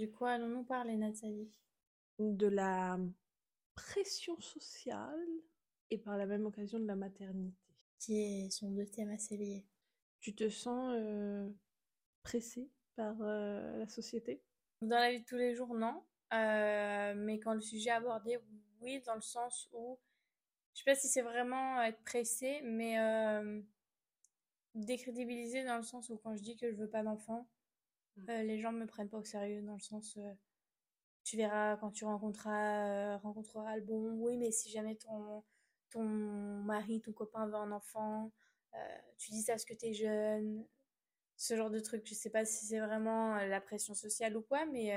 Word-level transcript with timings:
Du 0.00 0.10
coup, 0.10 0.24
allons-nous 0.24 0.64
parler, 0.64 0.96
Nathalie? 0.96 1.52
De 2.18 2.46
la 2.46 2.98
pression 3.74 4.40
sociale 4.40 5.28
et 5.90 5.98
par 5.98 6.16
la 6.16 6.24
même 6.24 6.46
occasion 6.46 6.78
de 6.78 6.86
la 6.86 6.96
maternité. 6.96 7.54
Qui 7.98 8.50
sont 8.50 8.70
deux 8.70 8.86
thèmes 8.86 9.10
assez 9.10 9.36
liés. 9.36 9.66
Tu 10.20 10.34
te 10.34 10.48
sens 10.48 10.94
euh, 10.96 11.46
pressée 12.22 12.70
par 12.96 13.14
euh, 13.20 13.76
la 13.76 13.86
société? 13.88 14.42
Dans 14.80 14.96
la 14.96 15.10
vie 15.10 15.20
de 15.20 15.26
tous 15.26 15.36
les 15.36 15.54
jours, 15.54 15.74
non. 15.74 16.02
Euh, 16.32 17.12
mais 17.14 17.38
quand 17.38 17.52
le 17.52 17.60
sujet 17.60 17.90
est 17.90 17.92
abordé, 17.92 18.38
oui, 18.80 19.02
dans 19.02 19.16
le 19.16 19.20
sens 19.20 19.68
où, 19.74 19.98
je 20.72 20.78
sais 20.78 20.90
pas 20.90 20.94
si 20.94 21.08
c'est 21.08 21.20
vraiment 21.20 21.82
être 21.82 22.02
pressé, 22.04 22.62
mais 22.62 22.96
décrédibilisé 24.74 25.62
dans 25.66 25.76
le 25.76 25.82
sens 25.82 26.08
où 26.08 26.16
quand 26.16 26.34
je 26.36 26.42
dis 26.42 26.56
que 26.56 26.70
je 26.70 26.76
veux 26.76 26.88
pas 26.88 27.02
d'enfant, 27.02 27.46
mmh. 28.16 28.32
les 28.42 28.60
gens 28.60 28.72
me 28.72 28.86
prennent 28.86 29.08
pas 29.08 29.18
au 29.18 29.24
sérieux 29.24 29.62
dans 29.62 29.74
le 29.74 29.80
sens 29.80 30.18
tu 31.24 31.36
verras 31.36 31.76
quand 31.76 31.90
tu 31.90 32.04
rencontreras, 32.04 33.18
rencontreras 33.18 33.76
le 33.76 33.82
bon. 33.82 34.12
Oui, 34.14 34.36
mais 34.36 34.50
si 34.50 34.70
jamais 34.70 34.96
ton, 34.96 35.44
ton 35.90 36.02
mari, 36.02 37.00
ton 37.00 37.12
copain 37.12 37.46
veut 37.46 37.54
un 37.54 37.72
enfant, 37.72 38.32
tu 39.18 39.30
dis 39.30 39.42
ça 39.42 39.52
parce 39.52 39.64
que 39.64 39.74
tu 39.74 39.86
es 39.86 39.92
jeune, 39.92 40.66
ce 41.36 41.56
genre 41.56 41.70
de 41.70 41.80
truc. 41.80 42.06
Je 42.06 42.14
sais 42.14 42.30
pas 42.30 42.44
si 42.44 42.66
c'est 42.66 42.80
vraiment 42.80 43.36
la 43.36 43.60
pression 43.60 43.94
sociale 43.94 44.36
ou 44.36 44.42
quoi, 44.42 44.66
mais 44.66 44.92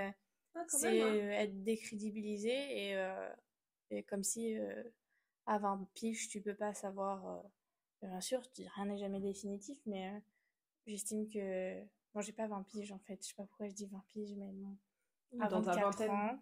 ah, 0.55 0.65
c'est 0.67 1.01
hein. 1.01 1.31
être 1.31 1.63
décrédibilisé 1.63 2.95
et, 3.91 4.03
comme 4.03 4.23
si 4.23 4.55
à 5.45 5.57
20 5.59 5.87
piges, 5.93 6.29
tu 6.29 6.41
peux 6.41 6.55
pas 6.55 6.73
savoir. 6.73 7.43
bien 8.01 8.21
sûr, 8.21 8.41
rien 8.75 8.85
n'est 8.85 8.97
jamais 8.97 9.19
définitif, 9.19 9.77
mais 9.85 10.11
j'estime 10.87 11.27
que. 11.27 11.83
Bon, 12.13 12.21
j'ai 12.21 12.33
pas 12.33 12.47
20 12.47 12.63
piges 12.63 12.91
en 12.91 12.99
fait, 12.99 13.17
je 13.21 13.29
sais 13.29 13.35
pas 13.35 13.43
pourquoi 13.43 13.67
je 13.67 13.73
dis 13.73 13.87
20 13.87 14.03
piges, 14.07 14.35
mais 14.35 14.51
bon. 14.51 14.77
À 15.39 15.47
Dans 15.47 15.61
24 15.61 16.09
ans, 16.11 16.39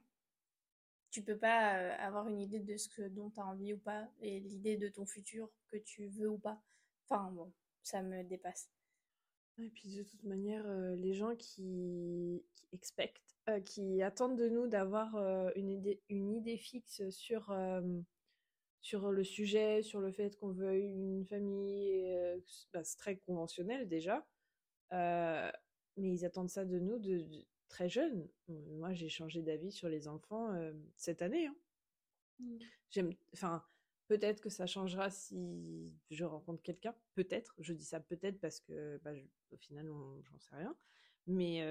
tu 1.11 1.22
peux 1.22 1.38
pas 1.38 1.94
avoir 1.95 2.28
une 2.28 2.39
idée 2.39 2.59
de 2.59 2.75
ce 2.75 2.89
que, 2.89 3.03
dont 3.03 3.30
tu 3.30 3.39
as 3.39 3.45
envie 3.45 3.73
ou 3.73 3.78
pas, 3.78 4.09
et 4.19 4.39
l'idée 4.39 4.78
de 4.78 4.89
ton 4.89 5.05
futur 5.05 5.50
que 5.67 5.78
tu 5.78 6.08
veux 6.08 6.30
ou 6.30 6.38
pas. 6.38 6.61
Enfin 7.08 7.31
bon, 7.31 7.53
ça 7.83 8.02
me 8.02 8.23
dépasse. 8.23 8.69
Et 9.58 9.69
puis 9.69 9.95
de 9.95 10.03
toute 10.03 10.23
manière, 10.23 10.66
les 10.95 11.13
gens 11.13 11.36
qui, 11.36 12.44
qui 12.56 12.80
qui 13.66 14.02
attendent 14.02 14.38
de 14.38 14.50
nous 14.50 14.67
d'avoir 14.67 15.16
une, 15.56 15.69
idée, 15.69 16.02
une 16.09 16.33
idée 16.33 16.58
fixe 16.58 17.09
sur, 17.09 17.53
sur 18.81 19.11
le 19.11 19.23
sujet, 19.23 19.83
sur 19.83 20.00
le 20.00 20.11
fait 20.11 20.38
qu'on 20.38 20.52
veut 20.52 20.78
une 20.78 21.25
famille, 21.25 22.06
bah, 22.73 22.83
c'est 22.83 22.97
très 22.97 23.17
conventionnel 23.17 23.88
déjà. 23.88 24.25
Mais 24.92 25.52
ils 25.97 26.25
attendent 26.25 26.50
ça 26.50 26.66
de 26.66 26.80
nous 26.80 27.00
de, 27.00 27.25
très 27.70 27.89
jeunes. 27.89 28.28
Moi, 28.47 28.94
j'ai 28.94 29.09
changé 29.09 29.42
d'avis 29.42 29.72
sur 29.72 29.89
les 29.89 30.08
enfants 30.08 30.53
cette 30.95 31.22
année. 31.22 31.47
Hein. 31.47 31.56
Mmh. 32.39 32.58
J'aime, 32.89 33.14
enfin, 33.34 33.64
Peut-être 34.12 34.42
que 34.42 34.50
ça 34.50 34.67
changera 34.67 35.09
si 35.09 35.94
je 36.09 36.25
rencontre 36.25 36.62
quelqu'un. 36.62 36.94
Peut-être. 37.14 37.56
Je 37.59 37.72
dis 37.72 37.86
ça 37.86 38.02
peut-être 38.02 38.42
parce 38.42 38.59
que 38.59 39.00
bah, 39.06 39.12
au 39.52 39.56
final, 39.56 39.88
j'en 40.23 40.38
sais 40.38 40.53
rien. 40.58 40.75
Mais, 41.28 41.64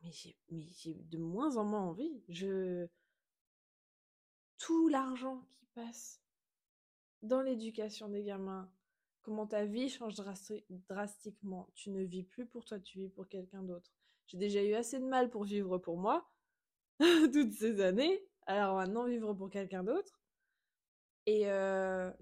mais 0.00 0.12
j'ai 0.12 0.94
de 0.94 1.18
moins 1.18 1.56
en 1.56 1.64
moins 1.64 1.82
envie. 1.82 2.22
Je... 2.28 2.86
Tout 4.58 4.86
l'argent 4.86 5.44
qui 5.50 5.66
passe 5.74 6.22
dans 7.22 7.42
l'éducation 7.42 8.08
des 8.08 8.22
gamins, 8.22 8.70
comment 9.22 9.46
ta 9.46 9.64
vie 9.64 9.88
change 9.88 10.14
drastiquement. 10.88 11.68
Tu 11.74 11.90
ne 11.90 12.02
vis 12.02 12.24
plus 12.24 12.46
pour 12.46 12.64
toi, 12.64 12.78
tu 12.80 12.98
vis 12.98 13.08
pour 13.08 13.28
quelqu'un 13.28 13.62
d'autre. 13.62 13.92
J'ai 14.26 14.38
déjà 14.38 14.62
eu 14.62 14.74
assez 14.74 14.98
de 14.98 15.06
mal 15.06 15.30
pour 15.30 15.44
vivre 15.44 15.78
pour 15.78 15.96
moi 15.96 16.28
toutes 17.32 17.52
ces 17.52 17.80
années. 17.80 18.24
Alors 18.46 18.76
maintenant, 18.76 19.04
vivre 19.04 19.34
pour 19.34 19.50
quelqu'un 19.50 19.84
d'autre. 19.84 20.20
Et 21.26 21.46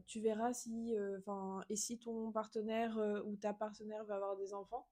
tu 0.07 0.21
verras 0.21 0.53
si, 0.53 0.95
enfin, 1.19 1.65
et 1.71 1.77
si 1.77 1.99
ton 1.99 2.33
partenaire 2.33 2.99
ou 3.25 3.35
ta 3.37 3.55
partenaire 3.55 4.05
va 4.05 4.17
avoir 4.17 4.37
des 4.37 4.53
enfants, 4.53 4.87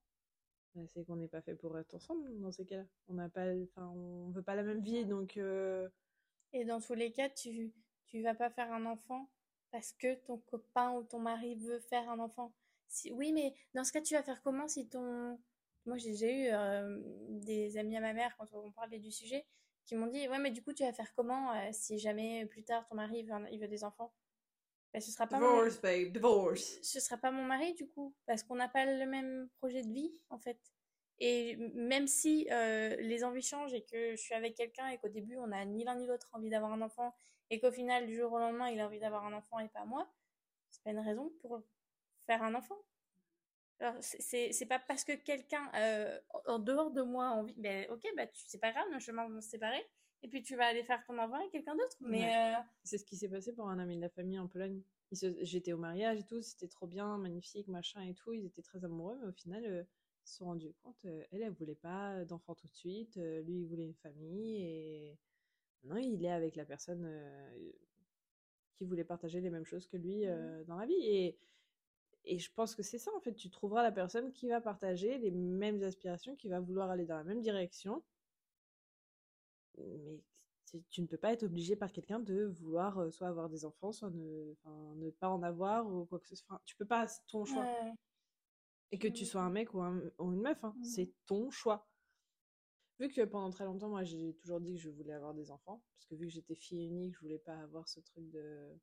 bah, 0.75 0.83
c'est 0.87 1.05
qu'on 1.05 1.17
n'est 1.17 1.29
pas 1.29 1.43
fait 1.43 1.55
pour 1.55 1.79
être 1.79 1.95
ensemble 1.95 2.39
dans 2.41 2.51
ces 2.51 2.65
cas-là. 2.65 2.87
On 3.09 3.15
n'a 3.15 3.29
pas, 3.29 3.47
enfin, 3.65 3.87
on 3.89 4.31
veut 4.31 4.43
pas 4.43 4.55
la 4.55 4.63
même 4.63 4.81
vie, 4.81 5.05
donc. 5.05 5.39
Et 6.55 6.65
dans 6.65 6.81
tous 6.81 6.95
les 6.95 7.13
cas, 7.13 7.29
tu 7.29 7.73
tu 8.09 8.23
vas 8.23 8.35
pas 8.35 8.51
faire 8.51 8.73
un 8.73 8.87
enfant 8.87 9.29
parce 9.71 9.93
que 9.93 10.15
ton 10.27 10.39
copain 10.39 10.93
ou 10.93 11.03
ton 11.03 11.19
mari 11.19 11.57
veut 11.57 11.81
faire 11.81 12.09
un 12.11 12.19
enfant. 12.19 12.53
Si, 12.89 13.13
oui, 13.13 13.33
mais 13.33 13.55
dans 13.75 13.85
ce 13.85 13.93
cas, 13.93 14.01
tu 14.01 14.15
vas 14.15 14.23
faire 14.23 14.43
comment 14.43 14.69
si 14.69 14.89
ton 14.89 15.39
moi 15.89 15.97
j'ai 15.97 16.11
déjà 16.11 16.31
eu 16.31 17.03
des 17.29 17.79
amis 17.79 17.97
à 17.97 18.01
ma 18.01 18.13
mère 18.13 18.37
quand 18.37 18.53
on 18.53 18.71
parlait 18.71 18.99
du 18.99 19.11
sujet 19.11 19.47
qui 19.87 19.97
m'ont 19.97 20.07
dit 20.07 20.29
ouais 20.29 20.39
mais 20.39 20.51
du 20.51 20.63
coup 20.63 20.73
tu 20.73 20.85
vas 20.85 20.93
faire 20.93 21.13
comment 21.15 21.53
euh, 21.53 21.69
si 21.73 21.99
jamais 21.99 22.45
plus 22.47 22.63
tard 22.63 22.87
ton 22.87 22.95
mari 22.95 23.23
veut, 23.25 23.35
il 23.51 23.59
veut 23.59 23.69
des 23.69 23.85
enfants? 23.85 24.13
Ben, 24.93 25.01
ce 25.01 25.11
sera 25.11 25.27
pas 25.27 25.37
divorce 25.37 25.77
mon... 25.77 25.81
babe 25.83 26.13
divorce. 26.13 26.79
ce 26.83 27.01
sera 27.01 27.17
pas 27.17 27.31
mon 27.31 27.45
mari 27.45 27.75
du 27.75 27.89
coup 27.89 28.15
parce 28.27 28.43
qu'on 28.43 28.57
n'a 28.57 28.69
pas 28.69 28.85
le 28.85 29.07
même 29.07 29.49
projet 29.59 29.83
de 29.83 29.93
vie 29.93 30.13
en 30.29 30.39
fait 30.39 30.59
et 31.21 31.57
même 31.75 32.07
si 32.07 32.49
euh, 32.51 32.97
les 32.97 33.25
envies 33.25 33.43
changent 33.43 33.75
et 33.75 33.83
que 33.83 34.13
je 34.13 34.17
suis 34.17 34.35
avec 34.35 34.55
quelqu'un 34.55 34.89
et 34.89 34.99
qu'au 34.99 35.09
début 35.09 35.37
on 35.37 35.49
n'a 35.49 35.65
ni 35.65 35.85
l'un 35.85 35.97
ni 35.97 36.07
l'autre 36.07 36.31
envie 36.33 36.51
d'avoir 36.51 36.73
un 36.73 36.83
enfant 36.83 37.15
et 37.51 37.59
qu'au 37.59 37.71
final 37.71 38.07
du 38.07 38.17
jour 38.17 38.33
au 38.33 38.39
lendemain 38.39 38.69
il 38.69 38.81
a 38.81 38.87
envie 38.87 39.01
d'avoir 39.01 39.25
un 39.25 39.33
enfant 39.33 39.59
et 39.59 39.69
pas 39.69 39.85
moi 39.85 40.09
c'est 40.71 40.83
pas 40.83 40.91
une 40.91 41.01
raison 41.01 41.33
pour 41.41 41.63
faire 42.27 42.43
un 42.43 42.55
enfant 42.55 42.79
c'est 44.01 44.67
pas 44.69 44.79
parce 44.79 45.05
que 45.05 45.13
quelqu'un 45.13 45.71
euh, 45.75 46.19
en 46.47 46.59
dehors 46.59 46.91
de 46.91 47.03
moi 47.03 47.29
a 47.29 47.31
envie. 47.31 47.55
Ben, 47.57 47.87
ok, 47.91 48.03
bah, 48.17 48.25
c'est 48.33 48.61
pas 48.61 48.73
grave, 48.73 48.87
nos 48.93 49.01
chemins 49.01 49.29
vont 49.29 49.41
se 49.41 49.51
séparer. 49.51 49.85
Et 50.23 50.29
puis 50.29 50.43
tu 50.43 50.57
vas 50.57 50.67
aller 50.67 50.83
faire 50.83 51.05
ton 51.05 51.17
enfant 51.19 51.37
avec 51.37 51.51
quelqu'un 51.51 51.77
d'autre. 51.77 51.97
Mais 52.01 52.35
euh, 52.35 52.59
C'est 52.83 52.99
ce 52.99 53.05
qui 53.05 53.17
s'est 53.17 53.29
passé 53.29 53.53
pour 53.53 53.69
un 53.69 53.79
ami 53.79 53.97
de 53.97 54.01
la 54.01 54.09
famille 54.09 54.39
en 54.39 54.49
Pologne. 54.49 54.83
J'étais 55.13 55.73
au 55.73 55.79
mariage 55.79 56.19
et 56.19 56.25
tout, 56.25 56.43
c'était 56.43 56.69
trop 56.69 56.87
bien, 56.87 57.17
magnifique, 57.19 57.69
machin 57.69 58.03
et 58.03 58.15
tout. 58.15 58.33
Ils 58.33 58.47
étaient 58.47 58.63
très 58.63 58.85
amoureux, 58.85 59.17
mais 59.21 59.29
au 59.29 59.33
final, 59.33 59.65
euh, 59.65 59.85
se 60.29 60.37
sont 60.37 60.47
rendus 60.47 60.73
compte, 60.83 61.05
elle, 61.05 61.43
elle 61.43 61.53
voulait 61.53 61.75
pas 61.75 62.25
d'enfant 62.25 62.55
tout 62.55 62.67
de 62.69 62.75
suite. 62.75 63.17
lui, 63.17 63.61
il 63.61 63.67
voulait 63.67 63.85
une 63.85 63.95
famille. 63.95 64.63
Et 64.63 65.19
maintenant, 65.83 66.01
il 66.01 66.25
est 66.25 66.31
avec 66.31 66.57
la 66.57 66.65
personne 66.65 67.09
qui 68.77 68.85
voulait 68.85 69.05
partager 69.05 69.41
les 69.41 69.51
mêmes 69.51 69.65
choses 69.65 69.87
que 69.87 69.97
lui 69.97 70.27
mmh. 70.27 70.65
dans 70.67 70.77
la 70.77 70.87
vie. 70.87 71.03
Et 71.03 71.39
et 72.25 72.39
je 72.39 72.53
pense 72.53 72.75
que 72.75 72.83
c'est 72.83 72.99
ça, 72.99 73.11
en 73.17 73.21
fait. 73.21 73.35
Tu 73.35 73.49
trouveras 73.49 73.83
la 73.83 73.91
personne 73.91 74.33
qui 74.33 74.49
va 74.49 74.61
partager 74.61 75.17
les 75.19 75.31
mêmes 75.31 75.83
aspirations, 75.83 76.37
qui 76.37 76.49
va 76.49 76.61
vouloir 76.61 76.91
aller 76.91 77.07
dans 77.07 77.17
la 77.17 77.25
même 77.25 77.41
direction. 77.41 78.03
Mais 79.79 80.21
tu 80.91 81.01
ne 81.01 81.07
peux 81.07 81.17
pas 81.17 81.33
être 81.33 81.45
obligé 81.45 81.75
par 81.75 81.91
quelqu'un 81.91 82.21
de 82.21 82.45
vouloir 82.45 82.99
euh, 82.99 83.11
soit 83.11 83.29
avoir 83.29 83.49
des 83.49 83.65
enfants, 83.65 83.93
soit 83.93 84.11
ne, 84.11 84.55
ne 84.97 85.11
pas 85.11 85.31
en 85.31 85.43
avoir 85.43 85.91
ou 85.91 86.05
quoi 86.05 86.19
que 86.19 86.29
ce 86.29 86.37
soit. 86.37 86.61
tu 86.67 86.77
peux 86.77 86.85
pas, 86.85 87.07
c'est 87.07 87.25
ton 87.29 87.47
choix. 87.47 87.65
Et 88.91 88.99
que 88.99 89.09
tu 89.09 89.27
sois 89.27 89.43
un 89.43 89.51
mec 89.51 89.75
ou, 89.75 89.81
une 89.81 90.41
meuf, 90.41 90.63
hein, 90.65 90.75
mmh. 90.79 90.85
c'est 90.85 91.13
ton 91.27 91.51
choix. 91.51 91.89
Vu 92.99 93.09
que 93.09 93.25
pendant 93.25 93.51
très 93.51 93.65
longtemps, 93.65 93.89
moi, 93.89 94.03
j'ai 94.03 94.35
toujours 94.35 94.61
dit 94.61 94.75
que 94.75 94.81
je 94.81 94.91
voulais 94.91 95.13
avoir 95.13 95.35
des 95.35 95.51
enfants, 95.51 95.83
parce 95.95 96.07
que 96.07 96.15
vu 96.15 96.27
que 96.27 96.33
j'étais 96.33 96.55
fille 96.55 96.87
unique, 96.87 97.15
je 97.15 97.21
voulais 97.21 97.39
pas 97.39 97.57
avoir 97.59 97.89
ce 97.89 98.01
truc 98.01 98.29
de 98.31 98.79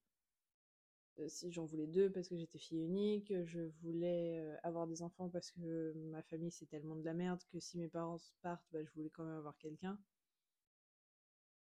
si 1.27 1.51
j'en 1.51 1.65
voulais 1.65 1.87
deux 1.87 2.11
parce 2.11 2.27
que 2.27 2.35
j'étais 2.35 2.57
fille 2.57 2.83
unique, 2.83 3.33
je 3.45 3.61
voulais 3.81 4.39
euh, 4.39 4.55
avoir 4.63 4.87
des 4.87 5.01
enfants 5.01 5.29
parce 5.29 5.51
que 5.51 5.93
ma 6.11 6.21
famille 6.23 6.51
c'est 6.51 6.65
tellement 6.65 6.95
de 6.95 7.03
la 7.05 7.13
merde 7.13 7.41
que 7.51 7.59
si 7.59 7.77
mes 7.77 7.87
parents 7.87 8.17
partent, 8.41 8.65
bah, 8.71 8.83
je 8.83 8.91
voulais 8.91 9.09
quand 9.09 9.23
même 9.23 9.37
avoir 9.37 9.57
quelqu'un. 9.57 9.97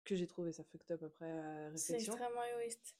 Que 0.05 0.15
j'ai 0.15 0.27
trouvé 0.27 0.51
ça 0.51 0.63
fucked 0.63 0.91
up 0.91 1.03
après 1.03 1.31
à 1.31 1.69
réflexion. 1.69 1.97
C'est 1.97 2.05
extrêmement 2.05 2.43
égoïste. 2.53 2.95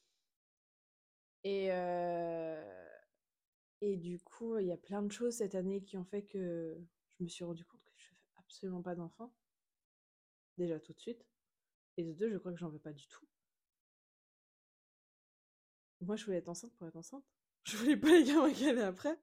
Et, 1.43 1.71
euh, 1.71 2.84
et 3.85 3.97
du 3.97 4.19
coup, 4.19 4.57
il 4.57 4.65
y 4.65 4.71
a 4.71 4.77
plein 4.77 5.03
de 5.03 5.11
choses 5.11 5.35
cette 5.35 5.53
année 5.53 5.81
qui 5.81 5.95
ont 5.95 6.05
fait 6.05 6.23
que 6.23 6.75
je 7.19 7.23
me 7.23 7.29
suis 7.29 7.43
rendu 7.43 7.63
compte 7.65 7.83
que 7.85 7.91
je 7.95 8.09
fais 8.09 8.15
absolument 8.37 8.81
pas 8.81 8.95
d'enfants. 8.95 9.31
Déjà 10.57 10.79
tout 10.79 10.93
de 10.93 10.99
suite. 10.99 11.23
Et 11.97 12.03
de 12.03 12.13
deux, 12.13 12.31
je 12.31 12.37
crois 12.37 12.51
que 12.51 12.57
j'en 12.57 12.69
veux 12.69 12.79
pas 12.79 12.93
du 12.93 13.07
tout. 13.07 13.25
Moi, 16.01 16.15
je 16.15 16.25
voulais 16.25 16.37
être 16.37 16.49
enceinte 16.49 16.73
pour 16.75 16.87
être 16.87 16.95
enceinte. 16.95 17.23
Je 17.65 17.77
voulais 17.77 17.97
pas 17.97 18.09
les 18.09 18.23
gamins 18.23 18.53
qui 18.53 18.69
après. 18.69 19.19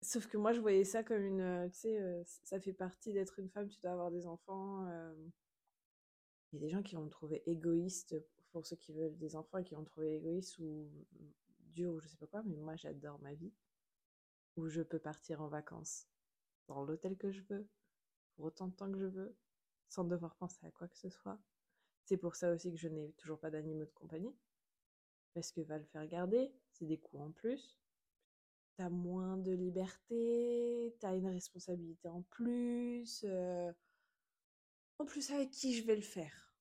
Sauf 0.00 0.28
que 0.28 0.36
moi, 0.36 0.52
je 0.52 0.60
voyais 0.60 0.84
ça 0.84 1.02
comme 1.02 1.24
une. 1.24 1.40
Euh, 1.40 1.68
tu 1.70 1.78
sais, 1.80 2.00
euh, 2.00 2.22
ça 2.44 2.60
fait 2.60 2.72
partie 2.72 3.12
d'être 3.12 3.40
une 3.40 3.48
femme, 3.48 3.68
tu 3.68 3.80
dois 3.80 3.90
avoir 3.90 4.12
des 4.12 4.28
enfants. 4.28 4.86
Euh. 4.86 5.12
Il 6.52 6.60
y 6.60 6.62
a 6.62 6.66
des 6.66 6.70
gens 6.70 6.82
qui 6.82 6.94
vont 6.94 7.02
me 7.02 7.10
trouver 7.10 7.42
égoïste 7.46 8.14
pour 8.52 8.64
ceux 8.64 8.76
qui 8.76 8.92
veulent 8.92 9.18
des 9.18 9.34
enfants 9.34 9.58
et 9.58 9.64
qui 9.64 9.74
vont 9.74 9.80
me 9.80 9.86
trouver 9.86 10.14
égoïste 10.14 10.56
ou 10.60 10.88
dur 11.72 11.94
ou 11.94 12.00
je 12.00 12.06
sais 12.06 12.16
pas 12.16 12.28
quoi, 12.28 12.44
mais 12.44 12.56
moi, 12.56 12.76
j'adore 12.76 13.18
ma 13.20 13.34
vie. 13.34 13.52
Où 14.56 14.68
je 14.68 14.82
peux 14.82 14.98
partir 14.98 15.40
en 15.40 15.48
vacances 15.48 16.06
dans 16.68 16.82
l'hôtel 16.82 17.16
que 17.16 17.30
je 17.30 17.42
veux, 17.42 17.68
pour 18.34 18.46
autant 18.46 18.68
de 18.68 18.74
temps 18.74 18.90
que 18.90 18.98
je 18.98 19.06
veux, 19.06 19.36
sans 19.88 20.04
devoir 20.04 20.34
penser 20.36 20.64
à 20.66 20.70
quoi 20.70 20.88
que 20.88 20.98
ce 20.98 21.10
soit. 21.10 21.38
C'est 22.04 22.16
pour 22.16 22.36
ça 22.36 22.52
aussi 22.52 22.70
que 22.72 22.78
je 22.78 22.88
n'ai 22.88 23.12
toujours 23.12 23.38
pas 23.38 23.50
d'animaux 23.50 23.84
de 23.84 23.90
compagnie 23.90 24.34
parce 25.34 25.50
que 25.50 25.60
va 25.62 25.78
le 25.78 25.84
faire 25.84 26.06
garder, 26.06 26.52
c'est 26.72 26.86
des 26.86 26.98
coûts 26.98 27.18
en 27.18 27.30
plus. 27.32 27.78
T'as 28.76 28.88
moins 28.88 29.36
de 29.36 29.52
liberté, 29.52 30.94
t'as 31.00 31.14
une 31.14 31.28
responsabilité 31.28 32.08
en 32.08 32.22
plus. 32.22 33.24
Euh, 33.24 33.72
En 34.98 35.04
plus, 35.04 35.30
avec 35.30 35.50
qui 35.50 35.74
je 35.74 35.84
vais 35.84 35.96
le 35.96 36.02
faire? 36.02 36.54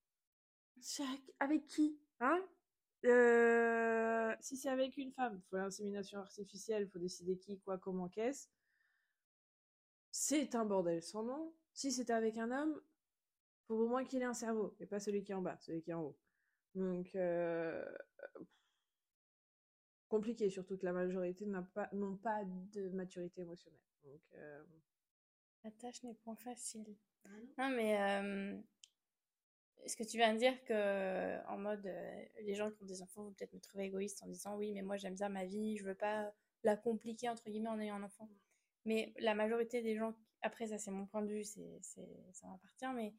Avec 1.39 1.65
qui 1.67 1.97
Hein? 2.19 2.43
Euh, 3.05 4.35
Si 4.39 4.57
c'est 4.57 4.69
avec 4.69 4.97
une 4.97 5.11
femme, 5.11 5.35
il 5.37 5.49
faut 5.49 5.57
l'insémination 5.57 6.19
artificielle, 6.19 6.83
il 6.83 6.89
faut 6.89 6.99
décider 6.99 7.37
qui, 7.37 7.59
quoi, 7.59 7.77
comment, 7.77 8.09
qu'est-ce. 8.09 8.47
C'est 10.11 10.55
un 10.55 10.65
bordel 10.65 11.01
sans 11.01 11.23
nom. 11.23 11.53
Si 11.73 11.91
c'était 11.91 12.13
avec 12.13 12.37
un 12.37 12.51
homme, 12.51 12.79
faut 13.67 13.75
au 13.75 13.87
moins 13.87 14.03
qu'il 14.03 14.21
ait 14.21 14.25
un 14.25 14.33
cerveau, 14.33 14.75
et 14.79 14.85
pas 14.85 14.99
celui 14.99 15.23
qui 15.23 15.31
est 15.31 15.35
en 15.35 15.41
bas, 15.41 15.57
celui 15.59 15.81
qui 15.81 15.91
est 15.91 15.95
en 15.95 16.03
haut. 16.03 16.17
Donc, 16.75 17.15
euh, 17.15 17.83
compliqué, 20.07 20.49
surtout 20.49 20.77
que 20.77 20.85
la 20.85 20.93
majorité 20.93 21.45
n'ont 21.45 21.63
pas, 21.63 21.89
pas 22.21 22.43
de 22.45 22.89
maturité 22.89 23.41
émotionnelle. 23.41 23.79
Donc, 24.03 24.21
euh, 24.35 24.63
La 25.63 25.71
tâche 25.71 26.03
n'est 26.03 26.13
point 26.13 26.35
facile. 26.35 26.95
Ah 27.57 27.69
non. 27.69 27.75
mais 27.75 28.63
est-ce 29.83 29.97
que 29.97 30.03
tu 30.03 30.17
viens 30.17 30.33
de 30.33 30.39
dire 30.39 30.63
que, 30.63 31.45
en 31.47 31.57
mode, 31.57 31.89
les 32.41 32.55
gens 32.55 32.71
qui 32.71 32.81
ont 32.83 32.85
des 32.85 33.01
enfants 33.01 33.23
vont 33.23 33.33
peut-être 33.33 33.53
me 33.53 33.59
trouver 33.59 33.85
égoïste 33.85 34.23
en 34.23 34.27
disant 34.27 34.55
oui, 34.55 34.71
mais 34.73 34.81
moi 34.81 34.97
j'aime 34.97 35.15
bien 35.15 35.29
ma 35.29 35.45
vie, 35.45 35.77
je 35.77 35.83
veux 35.83 35.95
pas 35.95 36.33
la 36.63 36.77
compliquer 36.77 37.29
entre 37.29 37.49
guillemets 37.49 37.69
en 37.69 37.79
ayant 37.79 37.95
un 37.95 38.03
enfant. 38.03 38.29
Mais 38.85 39.13
la 39.19 39.35
majorité 39.35 39.81
des 39.81 39.95
gens, 39.95 40.13
après 40.41 40.67
ça 40.67 40.77
c'est 40.77 40.91
mon 40.91 41.05
point 41.05 41.21
de 41.21 41.27
vue, 41.27 41.43
c'est, 41.43 41.79
ça 41.81 42.47
m'appartient, 42.47 42.93
mais 42.95 43.13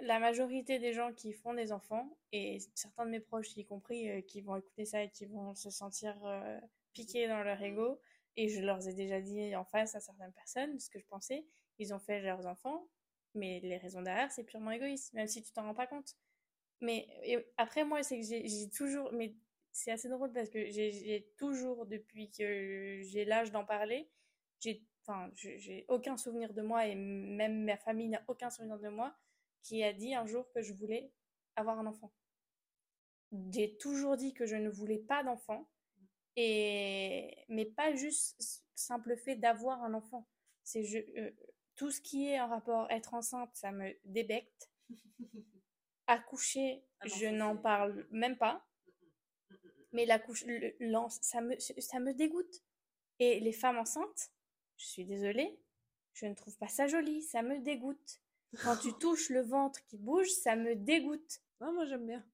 la 0.00 0.18
majorité 0.18 0.78
des 0.78 0.92
gens 0.92 1.12
qui 1.12 1.32
font 1.32 1.54
des 1.54 1.72
enfants, 1.72 2.16
et 2.32 2.58
certains 2.74 3.06
de 3.06 3.10
mes 3.10 3.20
proches 3.20 3.56
y 3.56 3.64
compris, 3.64 4.10
euh, 4.10 4.20
qui 4.20 4.40
vont 4.40 4.56
écouter 4.56 4.84
ça 4.84 5.02
et 5.02 5.10
qui 5.10 5.26
vont 5.26 5.54
se 5.54 5.70
sentir 5.70 6.16
euh, 6.24 6.58
piqués 6.92 7.28
dans 7.28 7.42
leur 7.42 7.62
ego, 7.62 8.00
et 8.36 8.48
je 8.48 8.60
leur 8.62 8.86
ai 8.86 8.94
déjà 8.94 9.20
dit 9.20 9.54
en 9.54 9.64
face 9.64 9.94
à 9.94 10.00
certaines 10.00 10.32
personnes 10.32 10.78
ce 10.80 10.90
que 10.90 10.98
je 10.98 11.06
pensais, 11.06 11.46
ils 11.78 11.94
ont 11.94 11.98
fait 11.98 12.20
leurs 12.20 12.46
enfants, 12.46 12.88
mais 13.34 13.60
les 13.60 13.76
raisons 13.76 14.02
derrière, 14.02 14.30
c'est 14.30 14.44
purement 14.44 14.70
égoïste, 14.70 15.12
même 15.14 15.26
si 15.26 15.42
tu 15.42 15.52
t'en 15.52 15.62
rends 15.62 15.74
pas 15.74 15.86
compte. 15.86 16.16
Mais 16.80 17.08
après, 17.56 17.84
moi, 17.84 18.02
c'est 18.02 18.20
que 18.20 18.26
j'ai 18.26 18.68
toujours, 18.70 19.12
mais 19.12 19.34
c'est 19.70 19.92
assez 19.92 20.08
drôle 20.08 20.32
parce 20.32 20.50
que 20.50 20.66
j'ai 20.66 21.32
toujours, 21.38 21.86
depuis 21.86 22.30
que 22.30 23.00
j'ai 23.02 23.24
l'âge 23.24 23.52
d'en 23.52 23.64
parler, 23.64 24.10
j'ai, 24.60 24.84
enfin, 25.02 25.30
j'ai 25.34 25.84
aucun 25.88 26.16
souvenir 26.16 26.52
de 26.52 26.62
moi 26.62 26.86
et 26.86 26.94
même 26.94 27.64
ma 27.64 27.76
famille 27.76 28.08
n'a 28.08 28.22
aucun 28.28 28.50
souvenir 28.50 28.78
de 28.78 28.88
moi 28.88 29.14
qui 29.62 29.82
a 29.84 29.92
dit 29.92 30.14
un 30.14 30.26
jour 30.26 30.50
que 30.52 30.60
je 30.60 30.72
voulais 30.72 31.12
avoir 31.56 31.78
un 31.78 31.86
enfant. 31.86 32.12
J'ai 33.50 33.76
toujours 33.78 34.16
dit 34.16 34.34
que 34.34 34.44
je 34.44 34.56
ne 34.56 34.68
voulais 34.68 34.98
pas 34.98 35.22
d'enfant, 35.22 35.68
et 36.36 37.44
mais 37.48 37.64
pas 37.64 37.94
juste 37.94 38.64
simple 38.74 39.16
fait 39.16 39.36
d'avoir 39.36 39.82
un 39.82 39.94
enfant. 39.94 40.26
C'est 40.64 40.84
je, 40.84 40.98
euh, 41.18 41.30
tout 41.76 41.90
ce 41.90 42.00
qui 42.00 42.28
est 42.28 42.40
en 42.40 42.48
rapport 42.48 42.90
être 42.90 43.14
enceinte, 43.14 43.50
ça 43.54 43.72
me 43.72 43.96
débecte. 44.04 44.70
Accoucher, 46.06 46.84
ah 47.00 47.06
je 47.06 47.26
n'en 47.26 47.56
parle 47.56 48.06
même 48.10 48.36
pas. 48.36 48.66
Mais 49.92 50.06
la 50.06 50.18
couche, 50.18 50.44
ça 51.20 51.40
me, 51.40 51.58
ça 51.58 52.00
me 52.00 52.12
dégoûte. 52.12 52.62
Et 53.18 53.40
les 53.40 53.52
femmes 53.52 53.78
enceintes, 53.78 54.30
je 54.76 54.86
suis 54.86 55.04
désolée, 55.04 55.60
je 56.14 56.26
ne 56.26 56.34
trouve 56.34 56.56
pas 56.58 56.68
ça 56.68 56.86
joli, 56.86 57.22
ça 57.22 57.42
me 57.42 57.58
dégoûte. 57.58 58.20
Quand 58.62 58.76
tu 58.76 58.92
touches 58.98 59.30
le 59.30 59.42
ventre 59.42 59.84
qui 59.86 59.96
bouge, 59.96 60.28
ça 60.28 60.56
me 60.56 60.74
dégoûte. 60.74 61.40
Non, 61.60 61.72
moi 61.72 61.84
j'aime 61.86 62.06
bien. 62.06 62.24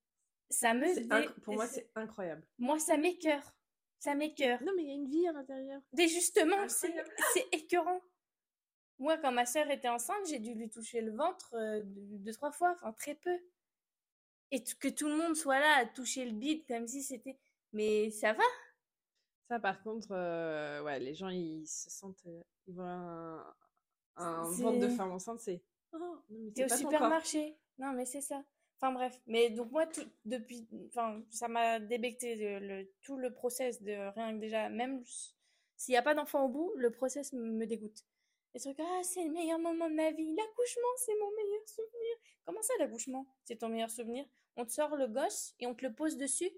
Ça 0.50 0.72
me 0.72 1.40
Pour 1.40 1.54
moi, 1.54 1.66
c'est 1.66 1.90
incroyable. 1.94 2.42
Moi, 2.58 2.78
ça 2.78 2.96
m'écœure. 2.96 3.54
Ça 3.98 4.14
m'écœure. 4.14 4.62
Non, 4.62 4.72
mais 4.76 4.84
il 4.84 4.88
y 4.88 4.92
a 4.92 4.94
une 4.94 5.10
vie 5.10 5.26
à 5.26 5.32
l'intérieur. 5.32 5.82
Mais 5.92 6.08
justement, 6.08 6.68
c'est 6.68 6.94
écœurant. 7.52 8.00
Moi, 8.98 9.16
quand 9.18 9.32
ma 9.32 9.46
sœur 9.46 9.70
était 9.70 9.88
enceinte, 9.88 10.26
j'ai 10.28 10.38
dû 10.38 10.54
lui 10.54 10.68
toucher 10.68 11.00
le 11.00 11.12
ventre 11.12 11.54
euh, 11.54 11.80
deux, 11.84 12.32
trois 12.32 12.50
fois, 12.50 12.72
enfin 12.72 12.92
très 12.92 13.14
peu. 13.14 13.38
Et 14.50 14.62
que 14.62 14.88
tout 14.88 15.08
le 15.08 15.16
monde 15.16 15.36
soit 15.36 15.60
là 15.60 15.76
à 15.76 15.86
toucher 15.86 16.24
le 16.24 16.32
bide 16.32 16.66
comme 16.66 16.86
si 16.86 17.02
c'était. 17.02 17.38
Mais 17.72 18.10
ça 18.10 18.32
va 18.32 18.42
Ça, 19.48 19.60
par 19.60 19.82
contre, 19.82 20.08
euh, 20.10 20.82
ouais, 20.82 20.98
les 20.98 21.14
gens, 21.14 21.28
ils 21.28 21.66
se 21.66 21.90
sentent. 21.90 22.24
Euh, 22.26 22.42
ils 22.66 22.74
voient 22.74 22.86
un, 22.86 23.54
un 24.16 24.42
ventre 24.50 24.78
de 24.80 24.88
femme 24.88 25.12
enceinte, 25.12 25.40
c'est. 25.40 25.62
Oh, 25.92 26.18
T'es 26.54 26.64
au 26.64 26.76
supermarché. 26.76 27.56
Non, 27.78 27.92
mais 27.92 28.04
c'est 28.04 28.20
ça. 28.20 28.42
Enfin 28.80 28.92
bref, 28.92 29.20
mais 29.26 29.50
donc 29.50 29.72
moi 29.72 29.86
tout, 29.86 30.06
depuis, 30.24 30.68
enfin 30.86 31.20
ça 31.30 31.48
m'a 31.48 31.80
débecté 31.80 32.36
le, 32.60 32.88
tout 33.02 33.16
le 33.16 33.32
process 33.32 33.82
de 33.82 34.12
rien 34.14 34.32
que 34.34 34.38
déjà, 34.38 34.68
même 34.68 35.02
s'il 35.76 35.92
n'y 35.94 35.96
a 35.98 36.02
pas 36.02 36.14
d'enfant 36.14 36.44
au 36.44 36.48
bout, 36.48 36.72
le 36.76 36.92
process 36.92 37.32
me 37.32 37.66
dégoûte. 37.66 38.04
Trucs, 38.54 38.80
ah 38.80 39.00
c'est 39.04 39.24
le 39.24 39.30
meilleur 39.30 39.58
moment 39.58 39.88
de 39.88 39.94
ma 39.94 40.10
vie, 40.10 40.34
l'accouchement 40.34 40.88
c'est 40.96 41.14
mon 41.14 41.30
meilleur 41.30 41.68
souvenir. 41.68 42.16
Comment 42.44 42.62
ça 42.62 42.72
l'accouchement? 42.80 43.26
C'est 43.44 43.56
ton 43.56 43.68
meilleur 43.68 43.90
souvenir? 43.90 44.26
On 44.56 44.64
te 44.64 44.72
sort 44.72 44.96
le 44.96 45.06
gosse 45.06 45.54
et 45.60 45.66
on 45.66 45.74
te 45.74 45.86
le 45.86 45.94
pose 45.94 46.16
dessus? 46.16 46.50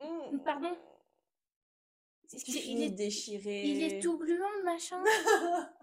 Mmh. 0.00 0.38
Pardon? 0.44 0.76
il 2.46 2.82
est 2.82 2.90
déchiré. 2.90 3.64
Il 3.64 3.82
est 3.82 4.00
tout 4.00 4.18
gluant, 4.18 4.50
le 4.58 4.64
machin. 4.64 5.02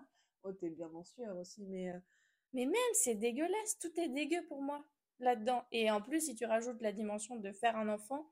oh, 0.44 0.52
t'es 0.54 0.70
bien 0.70 0.90
en 0.94 1.04
sueur 1.04 1.36
aussi, 1.38 1.66
mais. 1.66 1.90
Euh, 1.90 2.00
mais 2.54 2.66
même, 2.66 2.94
c'est 2.94 3.16
dégueulasse. 3.16 3.78
Tout 3.80 3.92
est 4.00 4.08
dégueu 4.08 4.46
pour 4.48 4.62
moi 4.62 4.84
là-dedans. 5.20 5.66
Et 5.72 5.92
en 5.92 6.02
plus, 6.02 6.22
si 6.22 6.36
tu 6.36 6.46
rajoutes 6.46 6.82
la 6.82 6.94
dimension 6.94 7.36
de 7.36 7.52
faire 7.52 7.76
un 7.76 7.90
enfant, 7.90 8.32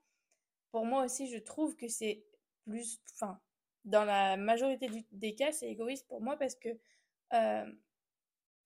pour 0.70 0.86
moi 0.86 1.04
aussi, 1.04 1.28
je 1.28 1.38
trouve 1.38 1.76
que 1.76 1.88
c'est 1.88 2.24
plus. 2.64 3.00
Enfin, 3.14 3.38
dans 3.86 4.04
la 4.04 4.36
majorité 4.36 4.90
des 5.12 5.34
cas, 5.34 5.52
c'est 5.52 5.70
égoïste 5.70 6.06
pour 6.08 6.20
moi 6.20 6.36
parce 6.36 6.56
que 6.56 6.68
euh, 7.32 7.72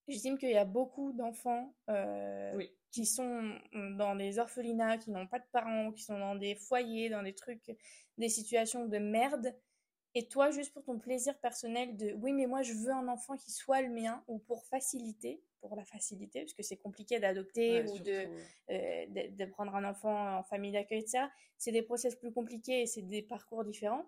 j'estime 0.07 0.37
qu'il 0.37 0.49
y 0.49 0.57
a 0.57 0.65
beaucoup 0.65 1.13
d'enfants 1.13 1.75
euh, 1.89 2.59
qui 2.89 3.05
sont 3.05 3.53
dans 3.71 4.15
des 4.15 4.39
orphelinats, 4.39 4.97
qui 4.97 5.11
n'ont 5.11 5.27
pas 5.27 5.39
de 5.39 5.45
parents, 5.51 5.91
qui 5.91 6.03
sont 6.03 6.17
dans 6.17 6.35
des 6.35 6.55
foyers, 6.55 7.09
dans 7.09 7.23
des 7.23 7.33
trucs, 7.33 7.71
des 8.17 8.29
situations 8.29 8.87
de 8.87 8.97
merde. 8.97 9.55
Et 10.13 10.27
toi, 10.27 10.51
juste 10.51 10.73
pour 10.73 10.83
ton 10.83 10.99
plaisir 10.99 11.39
personnel 11.39 11.95
de 11.95 12.13
oui, 12.15 12.33
mais 12.33 12.47
moi 12.47 12.63
je 12.63 12.73
veux 12.73 12.91
un 12.91 13.07
enfant 13.07 13.37
qui 13.37 13.51
soit 13.51 13.81
le 13.81 13.89
mien, 13.89 14.23
ou 14.27 14.39
pour 14.39 14.65
faciliter, 14.65 15.41
pour 15.61 15.75
la 15.75 15.85
facilité, 15.85 16.41
parce 16.41 16.53
que 16.53 16.63
c'est 16.63 16.77
compliqué 16.77 17.19
d'adopter 17.19 17.83
ou 17.83 17.99
de, 17.99 18.27
euh, 18.71 19.05
de, 19.07 19.35
de, 19.35 19.45
prendre 19.45 19.73
un 19.75 19.85
enfant 19.85 20.39
en 20.39 20.43
famille 20.43 20.71
d'accueil, 20.71 20.99
etc. 20.99 21.25
C'est 21.57 21.71
des 21.71 21.83
process 21.83 22.15
plus 22.15 22.33
compliqués 22.33 22.81
et 22.81 22.87
c'est 22.87 23.03
des 23.03 23.21
parcours 23.21 23.63
différents. 23.63 24.05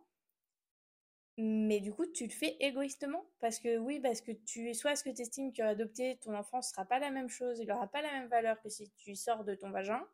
Mais 1.38 1.80
du 1.80 1.92
coup, 1.92 2.06
tu 2.06 2.26
le 2.26 2.32
fais 2.32 2.56
égoïstement? 2.60 3.26
Parce 3.40 3.60
que 3.60 3.78
oui, 3.78 4.00
parce 4.00 4.22
que 4.22 4.32
tu 4.32 4.74
soit 4.76 4.96
ce 4.96 5.04
que 5.04 5.10
tu 5.10 5.24
estimes 5.24 5.52
qu'adopter 5.52 6.18
ton 6.18 6.36
enfant 6.36 6.58
ne 6.58 6.64
sera 6.64 6.86
pas 6.86 7.00
la 7.00 7.10
même 7.10 7.30
chose, 7.30 7.60
il 7.60 7.68
n'aura 7.68 7.88
pas 7.88 8.02
la 8.02 8.12
même 8.12 8.28
valeur 8.28 8.62
que 8.62 8.70
si 8.70 8.92
tu 8.92 9.16
sors 9.16 9.44
de 9.44 9.56
ton 9.56 9.72
vagin, 9.72 10.06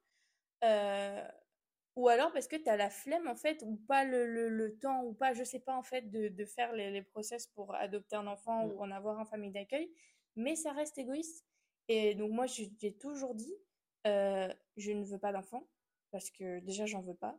euh, 0.64 1.28
ou 1.98 2.08
alors 2.08 2.32
parce 2.32 2.48
que 2.48 2.56
tu 2.56 2.70
as 2.70 2.78
la 2.78 2.90
flemme 2.90 3.28
en 3.28 3.36
fait, 3.36 3.62
ou 3.66 3.76
pas 3.76 4.06
le, 4.06 4.26
le, 4.50 4.78
temps, 4.80 5.04
ou 5.04 5.14
pas, 5.14 5.34
je 5.34 5.44
sais 5.44 5.60
pas 5.60 5.76
en 5.76 5.84
fait, 5.84 6.10
de, 6.10 6.30
de 6.30 6.46
faire 6.46 6.72
les, 6.74 6.92
les, 6.92 7.02
process 7.02 7.48
pour 7.48 7.76
adopter 7.76 8.16
un 8.16 8.28
enfant 8.28 8.66
mmh. 8.66 8.72
ou 8.72 8.80
en 8.82 8.92
avoir 8.92 9.20
en 9.20 9.26
famille 9.26 9.52
d'accueil, 9.52 9.92
mais 10.38 10.56
ça 10.56 10.72
reste 10.72 10.98
égoïste. 10.98 11.46
Et 11.90 12.16
donc 12.16 12.32
moi, 12.32 12.46
j'ai 12.46 12.94
toujours 12.94 13.36
dit, 13.36 13.54
euh, 14.08 14.54
je 14.78 14.92
ne 14.92 15.04
veux 15.04 15.18
pas 15.20 15.34
d'enfant 15.34 15.68
parce 16.12 16.32
que 16.32 16.60
déjà 16.62 16.86
j'en 16.86 17.02
veux 17.02 17.16
pas 17.16 17.38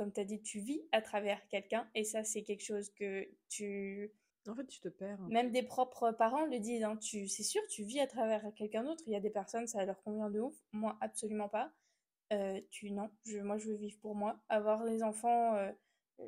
comme 0.00 0.14
tu 0.14 0.20
as 0.20 0.24
dit, 0.24 0.40
tu 0.40 0.60
vis 0.60 0.80
à 0.92 1.02
travers 1.02 1.46
quelqu'un 1.48 1.86
et 1.94 2.04
ça, 2.04 2.24
c'est 2.24 2.42
quelque 2.42 2.64
chose 2.64 2.88
que 2.94 3.28
tu. 3.50 4.10
En 4.48 4.54
fait, 4.54 4.66
tu 4.66 4.80
te 4.80 4.88
perds. 4.88 5.20
Même 5.28 5.50
des 5.50 5.62
propres 5.62 6.10
parents 6.12 6.46
le 6.46 6.58
disent, 6.58 6.84
hein, 6.84 6.96
tu... 6.96 7.28
c'est 7.28 7.42
sûr, 7.42 7.60
tu 7.68 7.84
vis 7.84 8.00
à 8.00 8.06
travers 8.06 8.42
quelqu'un 8.54 8.82
d'autre. 8.82 9.04
Il 9.06 9.12
y 9.12 9.16
a 9.16 9.20
des 9.20 9.28
personnes, 9.28 9.66
ça 9.66 9.84
leur 9.84 10.02
convient 10.02 10.30
de 10.30 10.40
ouf. 10.40 10.56
Moi, 10.72 10.96
absolument 11.02 11.50
pas. 11.50 11.70
Euh, 12.32 12.58
tu, 12.70 12.92
non, 12.92 13.10
je... 13.26 13.40
moi, 13.40 13.58
je 13.58 13.68
veux 13.68 13.74
vivre 13.74 13.98
pour 14.00 14.14
moi. 14.14 14.40
Avoir 14.48 14.84
les 14.84 15.02
enfants, 15.02 15.54
euh, 15.56 15.70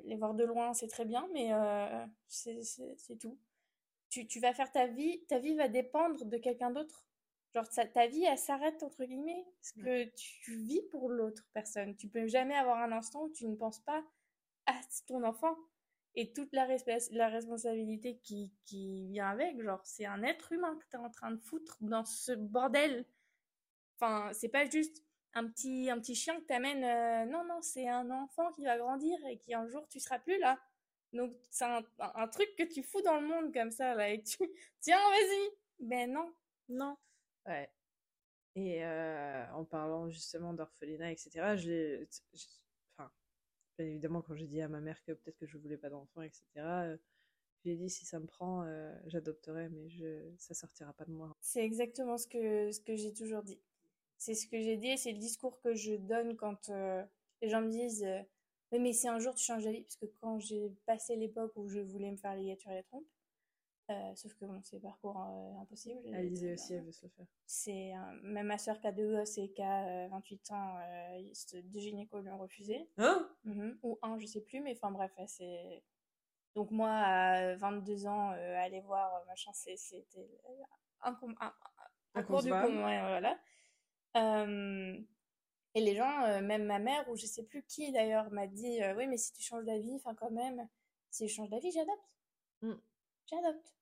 les 0.05 0.17
voir 0.17 0.35
de 0.35 0.45
loin, 0.45 0.75
c'est 0.75 0.89
très 0.89 1.07
bien, 1.07 1.27
mais 1.33 1.55
euh, 1.55 2.07
c'est 2.29 3.19
tout. 3.19 3.39
Tu, 4.11 4.27
tu 4.27 4.39
vas 4.39 4.53
faire 4.53 4.71
ta 4.71 4.87
vie, 4.87 5.25
ta 5.29 5.39
vie 5.39 5.55
va 5.55 5.69
dépendre 5.69 6.27
de 6.27 6.37
quelqu'un 6.37 6.73
d'autre. 6.73 7.07
Genre, 7.55 7.69
ta 7.69 8.07
vie, 8.07 8.25
elle 8.25 8.39
s'arrête, 8.39 8.83
entre 8.83 9.05
guillemets, 9.05 9.45
parce 9.61 9.73
que 9.73 10.05
tu 10.15 10.57
vis 10.57 10.83
pour 10.91 11.11
l'autre 11.11 11.47
personne. 11.53 11.95
Tu 11.97 12.09
peux 12.09 12.27
jamais 12.27 12.55
avoir 12.55 12.79
un 12.79 12.93
instant 12.93 13.25
où 13.25 13.31
tu 13.31 13.47
ne 13.47 13.57
penses 13.57 13.81
pas 13.81 14.03
à 14.67 14.81
ton 15.07 15.23
enfant 15.25 15.57
et 16.15 16.33
toute 16.33 16.53
la, 16.53 16.67
la 17.11 17.29
responsabilité 17.29 18.19
qui, 18.19 18.53
qui 18.65 19.09
vient 19.09 19.29
avec. 19.29 19.61
Genre, 19.63 19.81
c'est 19.85 20.07
un 20.07 20.23
être 20.23 20.53
humain 20.53 20.77
que 20.77 20.85
tu 20.91 20.97
es 20.97 20.99
en 20.99 21.11
train 21.11 21.31
de 21.31 21.41
foutre 21.41 21.77
dans 21.81 22.05
ce 22.05 22.33
bordel. 22.33 23.05
Enfin, 23.97 24.31
c'est 24.33 24.49
pas 24.49 24.65
juste 24.69 25.05
un 25.35 25.47
petit, 25.47 25.91
un 25.91 25.99
petit 25.99 26.15
chien 26.15 26.39
que 26.41 26.47
t'amènes. 26.47 26.85
Euh, 26.85 27.31
non, 27.31 27.45
non, 27.45 27.61
c'est 27.61 27.89
un 27.89 28.11
enfant 28.11 28.51
qui 28.53 28.65
va 28.65 28.79
grandir 28.79 29.19
et 29.27 29.39
qui 29.39 29.55
un 29.55 29.67
jour 29.67 29.87
tu 29.89 30.01
seras 30.01 30.19
plus 30.19 30.39
là. 30.39 30.59
Donc, 31.13 31.35
c'est 31.51 31.65
un, 31.65 31.83
un, 31.99 32.29
truc 32.29 32.49
que 32.57 32.63
tu 32.63 32.83
fous 32.83 33.03
dans 33.03 33.21
le 33.21 33.27
monde 33.27 33.53
comme 33.53 33.71
ça, 33.71 33.95
là, 33.95 34.09
et 34.09 34.23
tu. 34.23 34.39
Tiens, 34.81 34.97
vas-y! 34.97 35.51
Ben 35.81 36.11
non, 36.11 36.33
non. 36.71 36.97
Ouais. 37.47 37.71
Et 38.55 38.85
en 38.85 39.65
parlant 39.65 40.11
justement 40.11 40.53
d'orphelinat, 40.53 41.13
etc., 41.13 41.57
j'ai, 41.57 42.07
enfin, 42.97 43.11
bien 43.79 43.87
évidemment, 43.87 44.21
quand 44.21 44.35
j'ai 44.35 44.47
dit 44.47 44.61
à 44.61 44.69
ma 44.69 44.81
mère 44.81 45.03
que 45.05 45.13
peut-être 45.13 45.39
que 45.39 45.47
je 45.47 45.57
voulais 45.57 45.79
pas 45.79 45.89
d'enfant, 45.89 46.23
etc., 46.23 46.99
J'ai 47.65 47.77
dit 47.77 47.89
si 47.89 48.05
ça 48.05 48.19
me 48.19 48.27
prend, 48.27 48.65
euh, 48.65 48.93
j'adopterai, 49.07 49.69
mais 49.69 49.89
je, 49.89 50.35
ça 50.37 50.53
sortira 50.53 50.93
pas 50.93 51.05
de 51.05 51.13
moi. 51.13 51.35
C'est 51.41 51.65
exactement 51.65 52.19
ce 52.19 52.27
que, 52.27 52.71
j'ai 52.97 53.13
toujours 53.13 53.43
dit. 53.43 53.61
C'est 54.19 54.35
ce 54.35 54.47
que 54.47 54.61
j'ai 54.61 54.77
dit 54.77 54.89
et 54.89 54.97
c'est 54.97 55.13
le 55.13 55.19
discours 55.19 55.61
que 55.61 55.75
je 55.75 55.95
donne 55.95 56.37
quand 56.37 56.69
euh, 56.71 57.05
les 57.41 57.49
gens 57.49 57.61
me 57.61 57.71
disent 57.71 58.05
euh, 58.05 58.23
mais 58.79 58.93
si 58.93 59.07
un 59.07 59.19
jour 59.19 59.35
tu 59.35 59.45
changes 59.45 59.65
d'avis, 59.65 59.83
parce 59.83 59.97
que 59.97 60.07
quand 60.21 60.39
j'ai 60.39 60.71
passé 60.87 61.17
l'époque 61.17 61.53
où 61.57 61.69
je 61.69 61.81
voulais 61.81 62.11
me 62.11 62.17
faire 62.17 62.35
ligature 62.35 62.71
les 62.71 62.83
trompes, 62.85 63.07
sauf 64.15 64.35
que 64.35 64.45
bon, 64.45 64.61
c'est 64.63 64.81
parcours 64.81 65.19
impossible. 65.61 66.15
Alizée 66.15 66.55
aussi, 66.55 66.75
elle 66.75 66.85
veut 66.85 66.93
se 66.93 67.07
le 67.07 67.11
faire. 67.11 67.27
C'est 67.47 67.93
même 68.23 68.47
ma 68.47 68.59
soeur 68.59 68.81
qui 68.81 68.87
a 68.87 68.93
deux 68.93 69.11
gosses 69.17 69.39
et 69.39 69.51
qui 69.51 69.63
a 69.63 70.09
28 70.09 70.51
ans, 70.53 70.79
deux 71.65 71.81
gynécos 71.81 72.23
lui 72.23 72.31
ont 72.31 72.39
refusé. 72.39 72.89
Hein? 72.99 73.29
Mmh 73.45 73.73
Ou 73.83 73.99
un, 74.03 74.19
je 74.19 74.27
sais 74.27 74.41
plus, 74.41 74.61
mais 74.61 74.73
enfin 74.73 74.91
bref, 74.91 75.13
c'est 75.27 75.83
donc 76.55 76.71
moi, 76.71 76.91
à 76.91 77.57
22 77.57 78.07
ans, 78.07 78.33
euh, 78.33 78.57
aller 78.59 78.81
voir 78.81 79.15
euh, 79.15 79.25
machin, 79.27 79.53
c'était 79.55 80.29
un, 81.03 81.17
un, 81.41 81.53
un, 82.15 82.23
cours 82.23 82.43
du 82.43 82.53
ouais, 82.53 82.59
voilà. 82.61 83.39
Euh, 84.17 84.99
et 85.75 85.81
les 85.81 85.97
gens, 85.97 86.43
même 86.43 86.65
ma 86.65 86.79
mère, 86.79 87.09
ou 87.09 87.17
je 87.17 87.25
sais 87.25 87.45
plus 87.45 87.63
qui 87.63 87.91
d'ailleurs, 87.93 88.31
m'a 88.31 88.47
dit 88.47 88.81
Oui, 88.97 89.07
mais 89.07 89.17
si 89.17 89.33
tu 89.33 89.43
changes 89.43 89.65
d'avis, 89.65 89.95
enfin 89.97 90.15
quand 90.15 90.31
même, 90.31 90.69
si 91.11 91.27
je 91.27 91.35
change 91.35 91.49
d'avis, 91.49 91.73
j'adopte. 91.73 92.11
Mm. 92.61 92.75
J'adopte. 93.27 93.75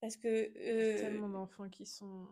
Parce 0.00 0.16
que. 0.16 0.28
Euh, 0.28 0.98
tellement 0.98 1.28
d'enfants 1.28 1.68
qui 1.68 1.86
sont. 1.86 2.26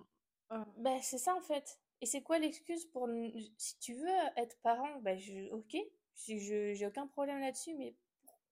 Oh. 0.50 0.64
Bah, 0.78 1.00
c'est 1.02 1.18
ça 1.18 1.34
en 1.34 1.40
fait. 1.40 1.80
Et 2.00 2.06
c'est 2.06 2.22
quoi 2.22 2.38
l'excuse 2.38 2.86
pour. 2.86 3.08
Si 3.56 3.78
tu 3.78 3.94
veux 3.94 4.08
être 4.36 4.56
parent, 4.62 5.00
bah, 5.00 5.16
je... 5.16 5.50
ok, 5.52 5.76
je 6.14 6.72
j'ai 6.74 6.86
aucun 6.86 7.06
problème 7.06 7.40
là-dessus, 7.40 7.74
mais 7.74 7.94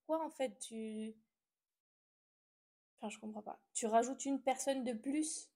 pourquoi 0.05 0.25
en 0.25 0.31
fait 0.31 0.59
tu 0.59 1.15
Enfin, 2.99 3.11
je 3.11 3.19
comprends 3.19 3.43
pas. 3.43 3.61
Tu 3.75 3.87
rajoutes 3.87 4.25
une 4.25 4.41
personne 4.41 4.85
de 4.85 4.93
plus 4.93 5.51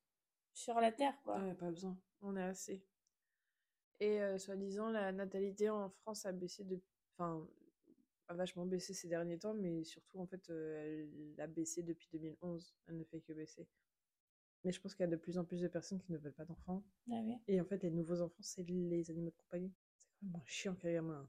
sur 0.53 0.81
la 0.81 0.93
Terre, 0.93 1.19
quoi. 1.23 1.39
Ouais, 1.39 1.55
pas 1.55 1.71
besoin. 1.71 1.97
On 2.21 2.37
est 2.37 2.43
assez. 2.43 2.85
Et 4.01 4.21
euh, 4.21 4.39
soi-disant, 4.39 4.91
la 4.91 5.13
natalité 5.13 5.71
en 5.71 5.91
France 5.91 6.27
a 6.27 6.33
baissé 6.33 6.65
de... 6.65 6.81
Enfin, 7.17 7.47
a 8.31 8.35
vachement 8.35 8.65
baissé 8.65 8.95
ces 8.95 9.09
derniers 9.09 9.39
temps, 9.39 9.55
mais 9.55 9.83
surtout, 9.83 10.21
en 10.21 10.27
fait, 10.27 10.49
euh, 10.51 11.05
elle 11.35 11.41
a 11.41 11.47
baissé 11.49 11.83
depuis 11.83 12.09
2011. 12.13 12.75
Elle 12.87 12.97
ne 12.97 13.05
fait 13.05 13.21
que 13.21 13.33
baisser. 13.33 13.67
Mais 14.63 14.73
je 14.73 14.81
pense 14.81 14.95
qu'il 14.95 15.03
y 15.03 15.09
a 15.09 15.11
de 15.11 15.17
plus 15.17 15.37
en 15.37 15.45
plus 15.45 15.61
de 15.61 15.69
personnes 15.69 16.01
qui 16.01 16.13
ne 16.13 16.19
veulent 16.19 16.35
pas 16.35 16.45
d'enfants. 16.45 16.85
Ah 17.11 17.21
oui. 17.25 17.35
Et 17.49 17.61
en 17.61 17.65
fait, 17.65 17.83
les 17.83 17.91
nouveaux 17.91 18.21
enfants, 18.21 18.43
c'est 18.43 18.63
les 18.63 19.11
animaux 19.11 19.31
de 19.31 19.37
compagnie. 19.37 19.73
C'est 19.97 20.11
vraiment 20.21 20.45
chiant 20.45 20.77
ait 20.85 21.01
moins. 21.01 21.29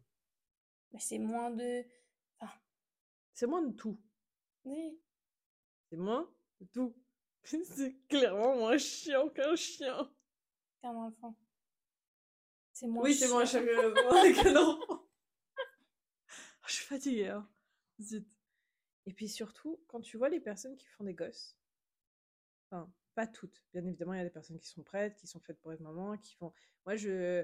Mais 0.92 1.00
c'est 1.00 1.20
moins 1.20 1.50
de... 1.50 1.84
Enfin... 2.40 2.60
C'est 3.34 3.48
moins 3.48 3.64
de 3.64 3.74
tout. 3.74 4.00
Oui. 4.66 5.02
C'est 5.90 5.98
moins 5.98 6.30
de 6.60 6.66
tout. 6.68 6.96
c'est 7.44 7.96
clairement 8.10 8.58
moins 8.58 8.78
chiant 8.78 9.30
qu'un 9.30 9.56
chien. 9.56 10.12
Qu'un 10.82 10.96
enfant. 10.96 11.36
C'est 12.74 12.88
moins 12.88 13.04
Oui, 13.04 13.16
c'est 13.16 13.30
moins 13.30 13.46
chiant 13.46 13.66
qu'un 13.66 14.56
enfant. 14.56 15.08
Je 16.72 16.78
suis 16.78 16.86
fatiguée, 16.86 17.28
hein. 17.28 17.50
Zut. 18.00 18.26
Et 19.06 19.14
puis 19.14 19.28
surtout, 19.28 19.84
quand 19.88 20.00
tu 20.00 20.16
vois 20.18 20.30
les 20.30 20.40
personnes 20.40 20.78
qui 20.78 20.88
font 20.88 21.04
des 21.04 21.14
gosses, 21.14 21.58
enfin, 22.70 22.90
pas 23.14 23.28
toutes, 23.28 23.62
bien 23.74 23.84
évidemment, 23.86 24.14
il 24.14 24.20
y 24.20 24.22
a 24.22 24.24
des 24.24 24.30
personnes 24.30 24.58
qui 24.58 24.70
sont 24.70 24.82
prêtes, 24.82 25.18
qui 25.18 25.28
sont 25.28 25.42
faites 25.42 25.60
pour 25.60 25.74
être 25.74 25.82
maman, 25.82 26.18
qui 26.18 26.34
font. 26.36 26.54
Moi, 26.86 26.96
je, 26.96 27.44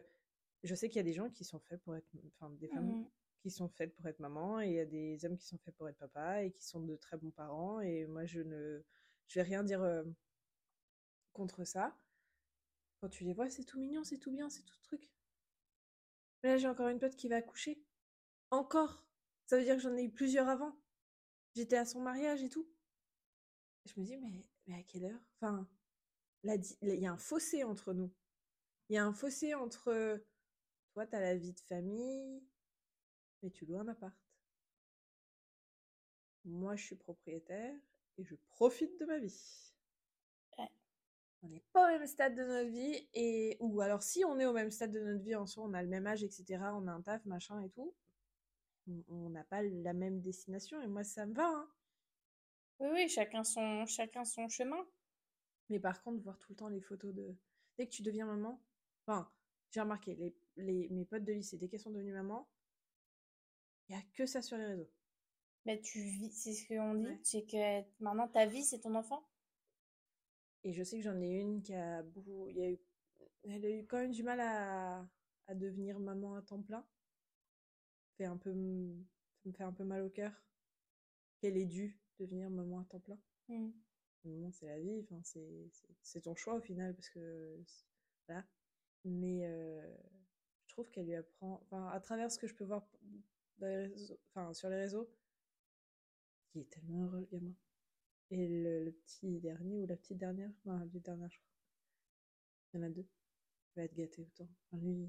je 0.64 0.76
sais 0.76 0.88
qu'il 0.88 0.96
y 0.98 1.02
a 1.02 1.04
des 1.04 1.12
gens 1.12 1.30
qui 1.30 1.44
sont 1.44 1.60
faits 1.60 1.82
pour 1.82 1.94
être. 1.98 2.08
Enfin, 2.40 2.50
des 2.52 2.70
femmes 2.70 3.02
mmh 3.02 3.10
qui 3.44 3.52
sont 3.52 3.70
faites 3.70 3.96
pour 3.96 4.08
être 4.08 4.20
maman 4.20 4.60
et 4.60 4.68
il 4.68 4.74
y 4.74 4.80
a 4.80 4.86
des 4.86 5.24
hommes 5.24 5.38
qui 5.38 5.46
sont 5.46 5.60
faits 5.60 5.76
pour 5.76 5.88
être 5.88 6.00
papa 6.00 6.44
et 6.44 6.52
qui 6.52 6.66
sont 6.66 6.82
de 6.82 6.96
très 6.96 7.18
bons 7.18 7.30
parents 7.30 7.80
et 7.80 8.08
moi 8.08 8.26
je 8.26 8.42
ne 8.42 8.84
je 9.28 9.40
vais 9.40 9.44
rien 9.44 9.64
dire 9.64 9.82
euh, 9.84 10.04
contre 11.34 11.64
ça. 11.64 11.96
Quand 13.00 13.10
tu 13.10 13.24
les 13.24 13.34
vois, 13.34 13.50
c'est 13.50 13.64
tout 13.64 13.80
mignon, 13.80 14.04
c'est 14.04 14.18
tout 14.18 14.32
bien, 14.32 14.50
c'est 14.50 14.64
tout 14.64 14.82
truc. 14.82 15.10
Mais 16.42 16.50
là, 16.50 16.58
j'ai 16.58 16.68
encore 16.68 16.88
une 16.88 17.00
pote 17.00 17.16
qui 17.16 17.28
va 17.30 17.38
accoucher. 17.38 17.80
Encore. 18.50 19.07
Ça 19.48 19.58
veut 19.58 19.64
dire 19.64 19.76
que 19.76 19.82
j'en 19.82 19.96
ai 19.96 20.04
eu 20.04 20.12
plusieurs 20.12 20.50
avant. 20.50 20.78
J'étais 21.56 21.78
à 21.78 21.86
son 21.86 22.02
mariage 22.02 22.44
et 22.44 22.50
tout. 22.50 22.70
je 23.86 24.00
me 24.00 24.06
dis, 24.06 24.18
mais, 24.18 24.46
mais 24.68 24.76
à 24.76 24.84
quelle 24.84 25.06
heure? 25.06 25.22
Enfin, 25.38 25.68
il 26.44 27.00
y 27.00 27.08
a 27.08 27.14
un 27.14 27.18
fossé 27.18 27.64
entre 27.64 27.94
nous. 27.94 28.12
Il 28.90 28.96
y 28.96 28.98
a 28.98 29.06
un 29.06 29.14
fossé 29.14 29.54
entre 29.54 30.22
toi, 30.94 31.08
tu 31.08 31.16
as 31.16 31.22
la 31.22 31.36
vie 31.36 31.54
de 31.54 31.60
famille, 31.62 32.44
mais 33.42 33.50
tu 33.50 33.66
loues 33.66 33.80
un 33.80 33.88
appart. 33.88 34.16
Moi, 36.44 36.76
je 36.76 36.84
suis 36.84 36.96
propriétaire 36.96 37.76
et 38.18 38.24
je 38.24 38.36
profite 38.50 39.00
de 39.00 39.06
ma 39.06 39.18
vie. 39.18 39.74
On 41.44 41.50
n'est 41.50 41.64
pas 41.72 41.86
au 41.86 41.98
même 41.98 42.08
stade 42.08 42.36
de 42.36 42.44
notre 42.44 42.70
vie 42.70 43.08
et 43.14 43.58
ou 43.60 43.80
alors 43.80 44.02
si 44.02 44.26
on 44.26 44.40
est 44.40 44.46
au 44.46 44.54
même 44.54 44.72
stade 44.72 44.92
de 44.92 45.00
notre 45.00 45.24
vie 45.24 45.36
en 45.36 45.46
soi, 45.46 45.64
on 45.66 45.74
a 45.74 45.84
le 45.84 45.88
même 45.88 46.08
âge, 46.08 46.24
etc. 46.24 46.60
On 46.74 46.88
a 46.88 46.92
un 46.92 47.02
taf, 47.02 47.24
machin 47.26 47.62
et 47.62 47.70
tout. 47.70 47.94
On 49.10 49.30
n'a 49.30 49.44
pas 49.44 49.62
la 49.62 49.94
même 49.94 50.22
destination 50.22 50.82
et 50.82 50.88
moi 50.88 51.04
ça 51.04 51.26
me 51.26 51.34
va. 51.34 51.48
Hein. 51.48 51.70
Oui, 52.80 52.90
oui, 52.94 53.10
chacun 53.10 53.44
son, 53.44 53.86
chacun 53.86 54.24
son 54.24 54.48
chemin. 54.50 54.86
Mais 55.70 55.80
par 55.80 56.02
contre, 56.04 56.22
voir 56.24 56.38
tout 56.38 56.52
le 56.52 56.56
temps 56.56 56.70
les 56.70 56.82
photos 56.82 57.14
de 57.14 57.36
dès 57.78 57.88
que 57.88 57.92
tu 57.92 58.02
deviens 58.02 58.26
maman, 58.26 58.62
enfin, 59.06 59.30
j'ai 59.72 59.82
remarqué 59.82 60.16
les, 60.16 60.36
les, 60.56 60.90
mes 60.90 61.06
potes 61.06 61.24
de 61.24 61.34
lycée 61.34 61.58
dès 61.58 61.68
qu'elles 61.68 61.80
sont 61.80 61.92
devenues 61.92 62.14
maman, 62.14 62.48
il 63.90 63.96
n'y 63.96 64.02
a 64.02 64.06
que 64.14 64.26
ça 64.26 64.42
sur 64.42 64.58
les 64.58 64.66
réseaux. 64.66 64.90
Mais 65.66 65.82
tu 65.82 66.00
vis, 66.00 66.32
c'est 66.32 66.54
ce 66.54 66.68
qu'on 66.68 66.94
dit, 66.96 67.20
c'est 67.24 67.46
que 67.46 67.82
maintenant 68.00 68.28
ta 68.28 68.46
vie, 68.46 68.64
c'est 68.64 68.80
ton 68.80 68.96
enfant. 68.96 69.28
Et 70.64 70.74
je 70.74 70.84
sais 70.84 70.98
que 70.98 71.04
j'en 71.04 71.20
ai 71.22 71.40
une 71.40 71.62
qui 71.62 71.74
a 71.74 72.04
beaucoup. 72.04 72.48
Il 72.50 72.58
y 72.58 72.64
a 72.64 72.72
eu, 72.72 72.80
elle 73.44 73.66
a 73.66 73.70
eu 73.70 73.86
quand 73.86 73.98
même 73.98 74.12
du 74.12 74.24
mal 74.24 74.40
à, 74.40 75.06
à 75.48 75.56
devenir 75.56 76.00
maman 76.00 76.36
à 76.36 76.42
temps 76.42 76.62
plein. 76.62 76.86
Fait 78.18 78.26
un 78.26 78.38
peu, 78.38 78.52
ça 78.52 79.50
me 79.50 79.54
fait 79.54 79.64
un 79.64 79.74
peu 79.74 79.84
mal 79.84 80.02
au 80.02 80.10
cœur 80.10 80.32
qu'elle 81.40 81.58
ait 81.58 81.66
dû 81.66 82.00
devenir 82.20 82.50
maman 82.50 82.80
à 82.80 82.86
temps 82.86 83.00
plein. 83.00 83.20
Mmh. 83.48 84.50
c'est 84.52 84.66
la 84.66 84.80
vie, 84.80 85.06
enfin, 85.10 85.22
c'est 86.02 86.22
ton 86.22 86.36
choix 86.36 86.56
au 86.56 86.62
final, 86.62 86.96
parce 86.96 87.10
que. 87.10 87.64
Voilà. 88.28 88.46
Mais 89.06 89.46
euh, 89.46 89.96
je 90.66 90.74
trouve 90.74 90.90
qu'elle 90.90 91.06
lui 91.06 91.16
apprend. 91.16 91.62
Enfin, 91.64 91.88
à 91.90 92.00
travers 92.00 92.32
ce 92.32 92.40
que 92.40 92.48
je 92.48 92.56
peux 92.56 92.66
voir 92.66 92.88
enfin, 93.62 94.54
sur 94.54 94.70
les 94.70 94.78
réseaux, 94.78 95.10
qui 96.52 96.60
est 96.60 96.70
tellement 96.70 97.06
heureux, 97.06 97.20
le 97.20 97.26
gamin. 97.26 97.54
Et 98.30 98.48
le, 98.48 98.92
petit 98.92 99.40
dernier, 99.40 99.78
ou 99.78 99.86
la 99.86 99.96
petite 99.96 100.18
dernière, 100.18 100.52
non, 100.66 100.78
la 100.78 100.86
petite 100.86 101.06
dernière, 101.06 101.32
je 101.32 101.38
crois. 101.38 101.48
Il 102.74 102.78
y 102.78 102.84
en 102.84 102.88
a 102.88 102.90
deux. 102.90 103.08
Il 103.76 103.80
va 103.80 103.84
être 103.84 103.96
gâté 103.96 104.22
autant. 104.22 104.50
lui, 104.74 105.08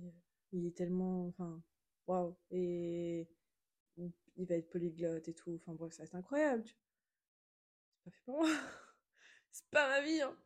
il 0.52 0.66
est 0.66 0.76
tellement, 0.76 1.26
enfin, 1.26 1.60
waouh. 2.08 2.36
Et 2.50 3.28
il 4.36 4.46
va 4.46 4.56
être 4.56 4.70
polyglotte 4.70 5.28
et 5.28 5.34
tout. 5.34 5.54
Enfin, 5.62 5.74
bref, 5.74 5.92
ça 5.92 6.02
va 6.02 6.06
être 6.06 6.14
incroyable. 6.14 6.64
C'est 6.66 8.04
pas 8.04 8.10
fait 8.10 8.22
pour 8.24 8.38
moi. 8.38 8.48
C'est 9.52 9.70
pas 9.70 9.88
ma 9.88 10.00
vie, 10.02 10.20
hein. 10.20 10.36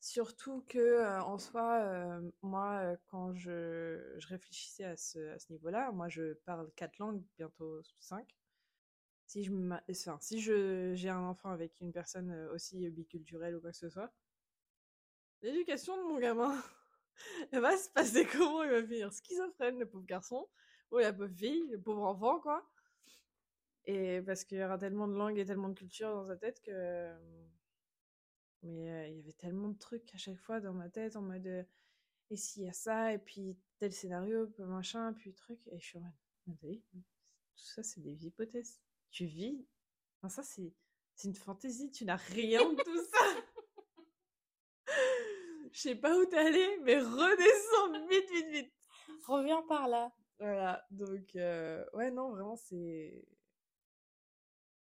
Surtout 0.00 0.64
que 0.68 0.78
euh, 0.78 1.22
en 1.22 1.38
soi, 1.38 1.80
euh, 1.84 2.30
moi, 2.42 2.80
euh, 2.80 2.96
quand 3.06 3.34
je, 3.34 4.14
je, 4.18 4.28
réfléchissais 4.28 4.84
à 4.84 4.96
ce, 4.96 5.18
à 5.30 5.38
ce 5.38 5.52
niveau-là, 5.52 5.92
moi, 5.92 6.08
je 6.08 6.34
parle 6.44 6.70
quatre 6.74 6.98
langues, 6.98 7.22
bientôt 7.36 7.80
cinq. 8.00 8.36
Si 9.26 9.44
je 9.44 9.52
enfin, 9.52 10.18
si 10.20 10.40
je 10.40 10.92
j'ai 10.94 11.08
un 11.08 11.22
enfant 11.22 11.50
avec 11.50 11.80
une 11.80 11.92
personne 11.92 12.32
aussi 12.52 12.90
biculturelle 12.90 13.54
ou 13.56 13.60
quoi 13.60 13.70
que 13.70 13.76
ce 13.76 13.88
soit, 13.88 14.12
l'éducation 15.40 15.96
de 15.96 16.02
mon 16.02 16.18
gamin, 16.18 16.60
elle 17.52 17.60
va 17.60 17.76
se 17.76 17.88
passer 17.90 18.26
comment 18.26 18.64
Il 18.64 18.70
va 18.70 18.82
finir? 18.82 19.12
Schizophrène, 19.12 19.78
le 19.78 19.86
pauvre 19.88 20.04
garçon, 20.04 20.48
ou 20.92 20.98
la 20.98 21.12
pauvre 21.12 21.34
fille, 21.34 21.68
le 21.70 21.80
pauvre 21.80 22.04
enfant, 22.04 22.38
quoi. 22.40 22.64
Et 23.84 24.22
parce 24.22 24.44
qu'il 24.44 24.58
y 24.58 24.64
aura 24.64 24.78
tellement 24.78 25.08
de 25.08 25.14
langues 25.14 25.38
et 25.38 25.44
tellement 25.44 25.68
de 25.68 25.74
culture 25.74 26.14
dans 26.14 26.26
sa 26.26 26.36
tête 26.36 26.60
que 26.62 27.12
mais 28.62 29.10
il 29.10 29.16
y 29.16 29.18
avait 29.18 29.32
tellement 29.32 29.70
de 29.70 29.78
trucs 29.78 30.14
à 30.14 30.18
chaque 30.18 30.38
fois 30.38 30.60
dans 30.60 30.72
ma 30.72 30.88
tête 30.88 31.16
en 31.16 31.22
mode 31.22 31.66
et 32.32 32.36
s'il 32.36 32.62
y 32.62 32.68
a 32.68 32.72
ça, 32.72 33.12
et 33.12 33.18
puis 33.18 33.58
tel 33.78 33.92
scénario, 33.92 34.46
puis 34.46 34.62
machin, 34.62 35.12
puis 35.12 35.34
truc. 35.34 35.60
Et 35.66 35.78
je 35.78 35.84
suis 35.84 35.98
en 35.98 36.14
mode, 36.46 36.80
tout 36.90 37.62
ça, 37.62 37.82
c'est 37.82 38.00
des 38.00 38.24
hypothèses. 38.24 38.80
Tu 39.10 39.26
vis. 39.26 39.66
Enfin, 40.16 40.30
ça, 40.30 40.42
c'est, 40.42 40.72
c'est 41.14 41.28
une 41.28 41.34
fantaisie. 41.34 41.90
Tu 41.90 42.06
n'as 42.06 42.16
rien 42.16 42.72
de 42.72 42.82
tout 42.82 43.04
ça. 43.04 43.26
Je 45.72 45.78
sais 45.78 45.94
pas 45.94 46.16
où 46.18 46.24
t'es 46.24 46.38
allé, 46.38 46.78
mais 46.84 46.98
redescends 47.00 48.08
vite, 48.08 48.30
vite, 48.30 48.48
vite. 48.50 48.72
Reviens 49.26 49.62
par 49.68 49.88
là. 49.88 50.10
Voilà. 50.38 50.84
Donc, 50.90 51.30
ouais, 51.34 52.10
non, 52.10 52.30
vraiment, 52.30 52.56
c'est. 52.56 53.24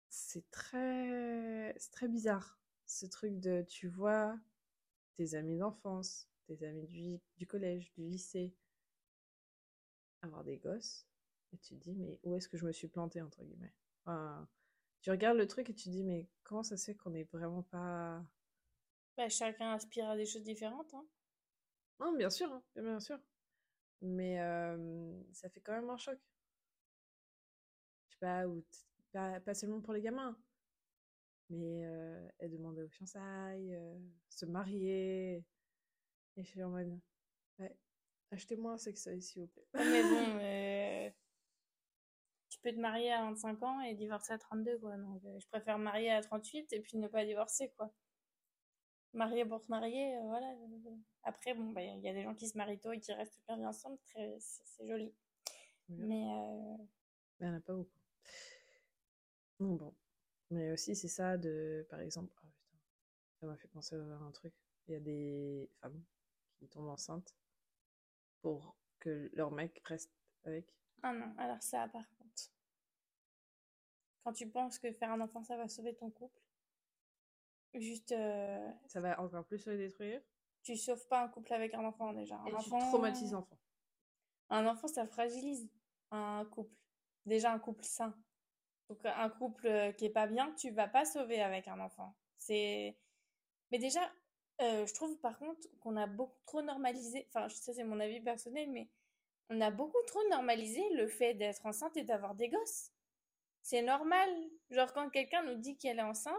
C'est 0.08 0.50
très. 0.50 1.74
C'est 1.78 1.92
très 1.92 2.08
bizarre 2.08 2.58
ce 2.86 3.06
truc 3.06 3.38
de 3.38 3.62
tu 3.68 3.88
vois 3.88 4.36
tes 5.16 5.34
amis 5.34 5.58
d'enfance, 5.58 6.28
tes 6.46 6.64
amis 6.64 6.86
du, 6.86 7.20
du 7.36 7.46
collège, 7.46 7.92
du 7.92 8.02
lycée, 8.02 8.54
avoir 10.22 10.42
des 10.44 10.56
gosses, 10.56 11.06
et 11.52 11.58
tu 11.58 11.76
te 11.76 11.80
dis 11.80 11.94
mais 11.94 12.18
où 12.24 12.34
est-ce 12.34 12.48
que 12.48 12.56
je 12.56 12.64
me 12.66 12.72
suis 12.72 12.88
plantée 12.88 13.22
entre 13.22 13.44
guillemets? 13.44 13.72
Tu 15.02 15.10
regardes 15.10 15.38
le 15.38 15.46
truc 15.46 15.70
et 15.70 15.74
tu 15.74 15.84
te 15.84 15.90
dis, 15.90 16.04
mais 16.04 16.28
comment 16.44 16.62
ça 16.62 16.76
se 16.76 16.86
fait 16.86 16.94
qu'on 16.94 17.14
est 17.14 17.30
vraiment 17.32 17.62
pas. 17.62 18.22
Bah, 19.16 19.28
chacun 19.28 19.72
aspire 19.72 20.08
à 20.08 20.16
des 20.16 20.26
choses 20.26 20.42
différentes. 20.42 20.92
Hein. 20.94 21.04
Non, 22.00 22.12
bien 22.16 22.30
sûr, 22.30 22.50
hein, 22.52 22.62
bien 22.76 23.00
sûr. 23.00 23.18
Mais 24.02 24.40
euh, 24.40 25.22
ça 25.32 25.48
fait 25.50 25.60
quand 25.60 25.72
même 25.72 25.90
un 25.90 25.96
choc. 25.96 26.18
Je 28.08 28.14
sais 28.14 28.18
pas, 28.20 28.46
ou 28.46 28.64
pas, 29.12 29.40
pas 29.40 29.54
seulement 29.54 29.80
pour 29.80 29.92
les 29.92 30.02
gamins, 30.02 30.36
mais 31.50 31.84
euh, 31.84 32.28
elle 32.38 32.52
demandait 32.52 32.82
aux 32.82 32.88
fiançailles, 32.88 33.74
euh, 33.74 33.98
se 34.28 34.46
marier. 34.46 35.44
Et 36.36 36.44
je 36.44 36.48
suis 36.48 36.62
en 36.62 36.70
mode, 36.70 36.98
ouais, 37.58 37.76
achetez-moi 38.30 38.72
un 38.72 38.78
sextoy, 38.78 39.20
s'il 39.22 39.42
vous 39.42 39.48
plaît. 39.48 39.66
Mais 39.74 40.02
bon, 40.02 41.14
tu 42.50 42.58
peux 42.60 42.72
te 42.72 42.80
marier 42.80 43.12
à 43.12 43.22
25 43.24 43.62
ans 43.62 43.80
et 43.80 43.94
divorcer 43.94 44.32
à 44.32 44.38
32, 44.38 44.78
quoi. 44.78 44.96
Donc, 44.96 45.22
je 45.38 45.46
préfère 45.48 45.78
marier 45.78 46.10
à 46.10 46.22
38 46.22 46.72
et 46.72 46.80
puis 46.80 46.98
ne 46.98 47.08
pas 47.08 47.24
divorcer, 47.24 47.72
quoi. 47.76 47.92
Marier 49.12 49.44
pour 49.44 49.60
se 49.60 49.68
marier, 49.68 50.16
euh, 50.16 50.22
voilà. 50.22 50.54
Après, 51.24 51.54
bon, 51.54 51.72
bah, 51.72 51.82
il 51.82 52.00
y 52.00 52.08
a 52.08 52.12
des 52.12 52.22
gens 52.22 52.34
qui 52.34 52.46
se 52.48 52.56
marient 52.56 52.78
tôt 52.78 52.92
et 52.92 53.00
qui 53.00 53.12
restent 53.12 53.34
toute 53.34 53.48
leur 53.48 53.58
vie 53.58 53.66
ensemble, 53.66 53.98
très, 54.06 54.36
c'est 54.38 54.86
joli. 54.86 55.12
Oui. 55.88 55.96
Euh, 56.00 56.06
Mais 56.06 56.20
il 57.40 57.46
n'y 57.46 57.52
en 57.52 57.56
a 57.56 57.60
pas 57.60 57.74
beaucoup. 57.74 57.98
Non, 59.58 59.74
bon. 59.74 59.94
Mais 60.50 60.72
aussi, 60.72 60.94
c'est 60.96 61.08
ça 61.08 61.36
de, 61.36 61.86
par 61.90 62.00
exemple, 62.00 62.32
oh 62.42 62.48
putain, 62.56 62.78
ça 63.40 63.46
m'a 63.46 63.56
fait 63.56 63.68
penser 63.68 63.96
à 63.96 63.98
un 63.98 64.30
truc. 64.32 64.54
Il 64.86 64.92
y 64.92 64.96
a 64.96 65.00
des 65.00 65.68
femmes 65.80 66.02
qui 66.56 66.68
tombent 66.68 66.88
enceintes 66.88 67.34
pour 68.40 68.76
que 68.98 69.30
leur 69.34 69.50
mec 69.50 69.80
reste 69.84 70.12
avec. 70.44 70.74
ah 71.02 71.12
non, 71.12 71.34
alors 71.38 71.62
ça, 71.62 71.88
par 71.88 72.08
contre. 72.16 72.50
Quand 74.24 74.32
tu 74.32 74.48
penses 74.48 74.78
que 74.78 74.92
faire 74.92 75.12
un 75.12 75.20
enfant, 75.20 75.42
ça 75.42 75.56
va 75.56 75.68
sauver 75.68 75.94
ton 75.94 76.10
couple, 76.10 76.40
juste, 77.74 78.12
euh, 78.12 78.70
Ça 78.86 79.00
va 79.00 79.20
encore 79.20 79.44
plus 79.44 79.64
le 79.66 79.76
détruire. 79.76 80.20
tu 80.62 80.76
sauves 80.76 81.06
pas 81.08 81.22
un 81.22 81.28
couple 81.28 81.52
avec 81.52 81.74
un 81.74 81.84
enfant 81.84 82.12
déjà. 82.12 82.36
Un 82.36 82.46
Et 82.46 82.50
tu 82.50 82.56
enfant, 82.56 82.78
traumatises 82.88 83.32
l'enfant. 83.32 83.58
un 84.50 84.66
enfant, 84.66 84.88
ça 84.88 85.06
fragilise 85.06 85.68
un 86.10 86.44
couple. 86.46 86.74
Déjà 87.26 87.52
un 87.52 87.58
couple 87.58 87.84
sain. 87.84 88.14
Donc 88.88 88.98
un 89.04 89.28
couple 89.30 89.66
euh, 89.66 89.92
qui 89.92 90.06
est 90.06 90.10
pas 90.10 90.26
bien, 90.26 90.52
tu 90.54 90.70
vas 90.70 90.88
pas 90.88 91.04
sauver 91.04 91.40
avec 91.40 91.68
un 91.68 91.78
enfant. 91.78 92.16
C'est, 92.38 92.98
mais 93.70 93.78
déjà, 93.78 94.00
euh, 94.62 94.84
je 94.86 94.94
trouve 94.94 95.16
par 95.20 95.38
contre 95.38 95.60
qu'on 95.80 95.96
a 95.96 96.06
beaucoup 96.06 96.36
trop 96.46 96.62
normalisé. 96.62 97.26
Enfin, 97.28 97.48
ça 97.48 97.72
c'est 97.72 97.84
mon 97.84 98.00
avis 98.00 98.20
personnel, 98.20 98.68
mais 98.70 98.90
on 99.48 99.60
a 99.60 99.70
beaucoup 99.70 100.02
trop 100.06 100.26
normalisé 100.28 100.82
le 100.94 101.06
fait 101.06 101.34
d'être 101.34 101.64
enceinte 101.66 101.96
et 101.96 102.02
d'avoir 102.02 102.34
des 102.34 102.48
gosses. 102.48 102.90
C'est 103.62 103.82
normal. 103.82 104.28
Genre 104.70 104.92
quand 104.92 105.08
quelqu'un 105.10 105.42
nous 105.44 105.54
dit 105.56 105.76
qu'elle 105.76 105.98
est 105.98 106.02
enceinte, 106.02 106.34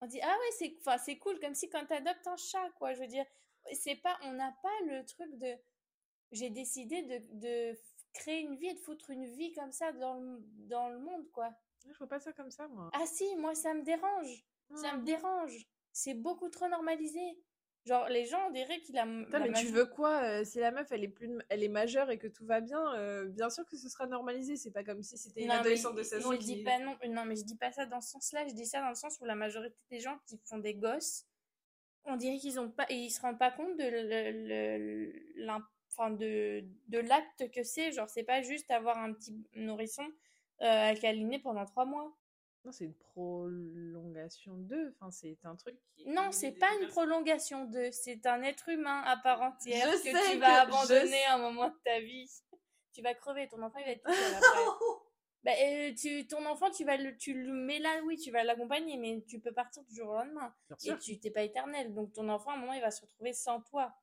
on 0.00 0.06
dit 0.06 0.20
ah 0.22 0.28
ouais 0.38 0.50
c'est, 0.58 0.76
enfin 0.80 0.98
c'est 0.98 1.18
cool 1.18 1.38
comme 1.40 1.54
si 1.54 1.68
quand 1.68 1.84
t'adoptes 1.86 2.26
un 2.26 2.36
chat 2.36 2.70
quoi. 2.78 2.94
Je 2.94 3.00
veux 3.00 3.06
dire, 3.06 3.26
c'est 3.72 3.96
pas, 3.96 4.18
on 4.22 4.32
n'a 4.32 4.52
pas 4.62 4.80
le 4.86 5.04
truc 5.04 5.36
de, 5.38 5.54
j'ai 6.32 6.50
décidé 6.50 7.02
de, 7.02 7.20
de 7.72 7.78
créer 8.12 8.40
une 8.40 8.56
vie 8.56 8.68
et 8.68 8.74
de 8.74 8.78
foutre 8.80 9.10
une 9.10 9.26
vie 9.26 9.52
comme 9.52 9.72
ça 9.72 9.92
dans 9.92 10.14
le, 10.14 10.38
dans 10.68 10.88
le 10.88 10.98
monde 10.98 11.30
quoi. 11.32 11.50
Je 11.86 11.96
vois 11.98 12.08
pas 12.08 12.20
ça 12.20 12.32
comme 12.32 12.50
ça, 12.50 12.68
moi. 12.68 12.90
Ah 12.92 13.06
si, 13.06 13.36
moi 13.36 13.54
ça 13.54 13.72
me 13.74 13.82
dérange. 13.82 14.44
Ça 14.74 14.92
me 14.94 15.00
Hmm. 15.00 15.04
dérange. 15.04 15.66
C'est 15.92 16.14
beaucoup 16.14 16.48
trop 16.50 16.68
normalisé. 16.68 17.20
Genre 17.88 18.06
les 18.10 18.26
gens 18.26 18.48
on 18.48 18.50
dirait 18.50 18.80
qu'il 18.80 18.98
a. 18.98 19.06
Putain, 19.06 19.40
mais 19.40 19.52
tu 19.54 19.66
veux 19.66 19.86
quoi 19.86 20.22
euh, 20.22 20.44
Si 20.44 20.58
la 20.58 20.70
meuf, 20.70 20.86
elle 20.92 21.04
est, 21.04 21.08
plus, 21.08 21.30
elle 21.48 21.62
est 21.64 21.68
majeure 21.68 22.10
et 22.10 22.18
que 22.18 22.26
tout 22.26 22.44
va 22.44 22.60
bien, 22.60 22.94
euh, 22.94 23.24
bien 23.28 23.48
sûr 23.50 23.64
que 23.66 23.76
ce 23.76 23.88
sera 23.88 24.06
normalisé. 24.06 24.56
C'est 24.56 24.70
pas 24.70 24.84
comme 24.84 25.02
si 25.02 25.16
c'était 25.16 25.40
une 25.40 25.48
Non, 25.48 25.54
mais 25.54 25.60
adolescente 25.60 25.96
de 25.96 26.02
16 26.02 26.26
ans 26.26 26.32
je 26.32 26.36
qui... 26.36 26.44
dis 26.56 26.62
pas 26.62 26.78
non, 26.78 26.96
non, 27.08 27.24
mais 27.24 27.34
je 27.36 27.44
dis 27.44 27.56
pas 27.56 27.72
ça 27.72 27.86
dans 27.86 28.00
ce 28.02 28.10
sens-là. 28.10 28.46
Je 28.46 28.52
dis 28.54 28.66
ça 28.66 28.80
dans 28.82 28.90
le 28.90 28.94
sens 28.94 29.18
où 29.20 29.24
la 29.24 29.34
majorité 29.34 29.76
des 29.90 30.00
gens 30.00 30.18
qui 30.26 30.38
font 30.44 30.58
des 30.58 30.74
gosses, 30.74 31.24
on 32.04 32.16
dirait 32.16 32.36
qu'ils 32.38 32.60
ont 32.60 32.70
pas, 32.70 32.86
et 32.90 32.96
ils 32.96 33.10
se 33.10 33.20
rendent 33.22 33.38
pas 33.38 33.50
compte 33.50 33.76
de 33.78 33.84
le- 33.84 34.48
le- 34.48 35.44
l'im- 35.44 35.66
enfin, 35.90 36.10
de, 36.10 36.64
de 36.88 36.98
l'acte 36.98 37.50
que 37.50 37.62
c'est. 37.62 37.92
Genre, 37.92 38.08
c'est 38.10 38.22
pas 38.22 38.42
juste 38.42 38.70
avoir 38.70 38.98
un 38.98 39.12
petit 39.14 39.34
nourrisson 39.54 40.06
euh, 40.62 40.90
à 40.90 40.94
câliner 40.94 41.38
pendant 41.38 41.64
trois 41.64 41.84
mois. 41.86 42.14
Non, 42.64 42.72
c'est 42.72 42.84
une 42.84 42.94
prolongation 42.94 44.54
d'eux. 44.56 44.94
Enfin, 45.00 45.10
c'est 45.10 45.38
un 45.44 45.56
truc 45.56 45.76
qui... 45.94 46.08
Non, 46.08 46.30
c'est 46.32 46.52
pas 46.52 46.68
une 46.80 46.88
prolongation 46.88 47.64
de, 47.66 47.88
c'est 47.92 48.26
un 48.26 48.42
être 48.42 48.68
humain 48.68 49.02
à 49.06 49.16
part 49.16 49.40
entière 49.42 49.86
Je 49.92 49.96
que 49.96 50.02
sais 50.16 50.32
tu 50.32 50.38
vas 50.38 50.62
abandonner 50.62 51.24
à 51.26 51.34
un 51.34 51.38
moment 51.38 51.68
de 51.68 51.76
ta 51.84 52.00
vie. 52.00 52.30
Tu 52.92 53.00
vas 53.02 53.14
crever, 53.14 53.48
ton 53.48 53.62
enfant 53.62 53.78
il 53.78 53.84
va 53.84 53.90
être 53.92 54.02
tout 54.04 54.12
seul 54.12 54.34
après. 54.34 54.58
Bah, 55.44 55.52
euh, 55.62 55.94
tu, 55.94 56.26
ton 56.26 56.44
enfant, 56.46 56.68
tu 56.68 56.84
vas 56.84 56.96
le, 56.96 57.16
tu 57.16 57.32
le 57.32 57.52
mets 57.52 57.78
là, 57.78 58.00
oui, 58.04 58.16
tu 58.18 58.32
vas 58.32 58.42
l'accompagner, 58.42 58.96
mais 58.96 59.24
tu 59.28 59.38
peux 59.38 59.52
partir 59.52 59.84
du 59.84 59.94
jour 59.94 60.08
au 60.08 60.14
lendemain. 60.14 60.52
Et 60.84 60.98
tu 60.98 61.20
t'es 61.20 61.30
pas 61.30 61.42
éternel. 61.44 61.94
Donc 61.94 62.12
ton 62.12 62.28
enfant, 62.28 62.50
à 62.50 62.54
un 62.54 62.56
moment, 62.56 62.72
il 62.72 62.80
va 62.80 62.90
se 62.90 63.02
retrouver 63.02 63.32
sans 63.32 63.60
toi. 63.62 63.94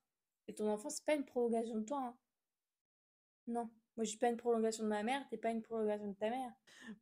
Et 0.47 0.55
ton 0.55 0.69
enfant, 0.71 0.89
c'est 0.89 1.03
pas 1.03 1.13
une 1.13 1.25
prolongation 1.25 1.75
de 1.75 1.83
toi. 1.85 1.99
hein. 1.99 2.17
Non. 3.47 3.69
Moi, 3.95 4.03
je 4.03 4.09
suis 4.09 4.19
pas 4.19 4.29
une 4.29 4.37
prolongation 4.37 4.83
de 4.83 4.89
ma 4.89 5.03
mère, 5.03 5.25
t'es 5.29 5.37
pas 5.37 5.51
une 5.51 5.61
prolongation 5.61 6.07
de 6.07 6.15
ta 6.15 6.29
mère. 6.29 6.51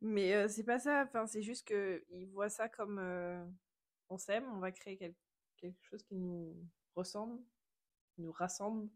Mais 0.00 0.34
euh, 0.34 0.48
c'est 0.48 0.64
pas 0.64 0.78
ça. 0.78 1.04
Enfin, 1.04 1.26
c'est 1.26 1.42
juste 1.42 1.66
que 1.66 2.04
ils 2.10 2.26
voient 2.26 2.48
ça 2.48 2.68
comme 2.68 2.98
euh, 2.98 3.44
on 4.08 4.18
s'aime, 4.18 4.44
on 4.54 4.58
va 4.58 4.70
créer 4.70 4.96
quel- 4.96 5.14
quelque 5.56 5.82
chose 5.82 6.02
qui 6.04 6.14
nous 6.14 6.54
ressemble, 6.94 7.42
qui 8.14 8.22
nous 8.22 8.32
rassemble 8.32 8.88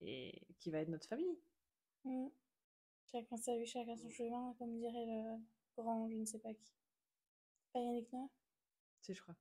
et 0.00 0.42
qui 0.58 0.70
va 0.70 0.78
être 0.78 0.88
notre 0.88 1.08
famille. 1.08 1.38
Mm. 2.04 2.28
Chacun 3.10 3.36
sa 3.36 3.56
vie, 3.56 3.66
chacun 3.66 3.96
son 3.96 4.10
chemin, 4.10 4.54
comme 4.58 4.78
dirait 4.78 5.06
le 5.06 5.38
grand, 5.76 6.08
je 6.08 6.16
ne 6.16 6.24
sais 6.24 6.38
pas 6.38 6.52
qui. 6.52 6.72
Pas 7.72 7.80
Yannick 7.80 8.12
Noah? 8.12 8.28
C'est 9.00 9.14
je 9.14 9.22
crois. 9.22 9.36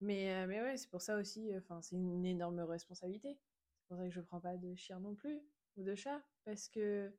Mais, 0.00 0.32
euh, 0.34 0.46
mais 0.46 0.60
ouais, 0.60 0.76
c'est 0.76 0.90
pour 0.90 1.00
ça 1.02 1.16
aussi, 1.16 1.50
enfin, 1.56 1.80
c'est 1.82 1.96
une 1.96 2.24
énorme 2.26 2.60
responsabilité. 2.60 3.38
C'est 3.78 3.88
pour 3.88 3.96
ça 3.96 4.04
que 4.04 4.10
je 4.10 4.20
prends 4.20 4.40
pas 4.40 4.56
de 4.56 4.74
chien 4.74 4.98
non 5.00 5.14
plus, 5.14 5.40
ou 5.76 5.82
de 5.82 5.94
chat, 5.94 6.22
parce 6.44 6.68
que 6.68 7.12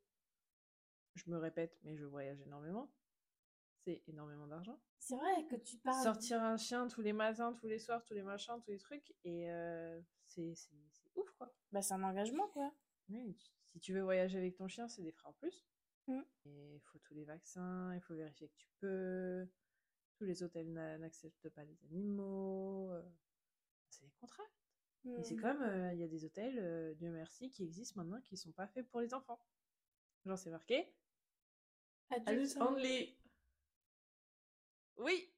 je 1.15 1.29
me 1.29 1.37
répète, 1.37 1.77
mais 1.83 1.95
je 1.95 2.05
voyage 2.05 2.41
énormément. 2.41 2.91
C'est 3.85 4.01
énormément 4.07 4.47
d'argent. 4.47 4.79
C'est 4.99 5.15
vrai 5.17 5.45
que 5.47 5.55
tu 5.57 5.77
parles. 5.77 6.01
Sortir 6.03 6.41
un 6.41 6.55
chien 6.57 6.87
tous 6.87 7.01
les 7.01 7.11
matins, 7.13 7.53
tous 7.53 7.67
les 7.67 7.79
soirs, 7.79 8.03
tous 8.05 8.13
les 8.13 8.23
machins, 8.23 8.59
tous 8.63 8.71
les 8.71 8.77
trucs, 8.79 9.13
et 9.25 9.51
euh, 9.51 10.01
c'est 10.27 10.53
ouf, 11.15 11.29
quoi. 11.33 11.53
Bah, 11.71 11.81
c'est 11.81 11.93
un 11.93 12.03
engagement, 12.03 12.47
quoi. 12.49 12.73
Oui, 13.09 13.35
si 13.73 13.79
tu 13.81 13.93
veux 13.93 14.01
voyager 14.01 14.37
avec 14.37 14.55
ton 14.55 14.67
chien, 14.69 14.87
c'est 14.87 15.01
des 15.01 15.11
frais 15.11 15.27
en 15.27 15.33
plus. 15.33 15.65
Mm. 16.07 16.21
Et 16.45 16.75
il 16.75 16.81
faut 16.81 16.99
tous 16.99 17.13
les 17.13 17.25
vaccins, 17.25 17.93
il 17.93 18.01
faut 18.01 18.15
vérifier 18.15 18.47
que 18.47 18.55
tu 18.55 18.69
peux. 18.79 19.47
Tous 20.15 20.23
les 20.25 20.43
hôtels 20.43 20.71
n'a- 20.71 20.97
n'acceptent 20.97 21.49
pas 21.49 21.65
les 21.65 21.77
animaux. 21.85 22.89
euh, 22.91 23.03
C'est 23.89 24.05
des 24.05 24.11
contrats. 24.19 24.43
Et 25.05 25.23
c'est 25.23 25.35
Mm. 25.35 25.41
comme, 25.41 25.61
euh, 25.61 25.93
il 25.93 25.99
y 25.99 26.03
a 26.03 26.07
des 26.07 26.23
hôtels, 26.25 26.57
euh, 26.59 26.93
Dieu 26.93 27.11
merci, 27.11 27.49
qui 27.49 27.63
existent 27.63 28.01
maintenant, 28.01 28.21
qui 28.21 28.37
sont 28.37 28.51
pas 28.53 28.67
faits 28.67 28.87
pour 28.89 29.01
les 29.01 29.13
enfants. 29.13 29.39
Genre, 30.25 30.37
c'est 30.37 30.49
marqué. 30.49 30.93
Adulte 32.09 32.29
Adults 32.55 32.57
only. 32.61 33.17
Oui. 34.97 35.29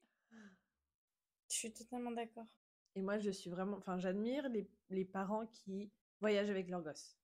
Je 1.50 1.56
suis 1.56 1.74
totalement 1.74 2.12
d'accord. 2.12 2.48
Et 2.96 3.02
moi, 3.02 3.18
je 3.18 3.32
suis 3.32 3.50
vraiment. 3.50 3.78
Enfin, 3.78 3.98
j'admire 3.98 4.48
les, 4.50 4.70
les 4.90 5.06
parents 5.06 5.48
qui 5.48 5.92
voyagent 6.20 6.50
avec 6.50 6.70
leurs 6.70 6.82
gosses. 6.84 7.18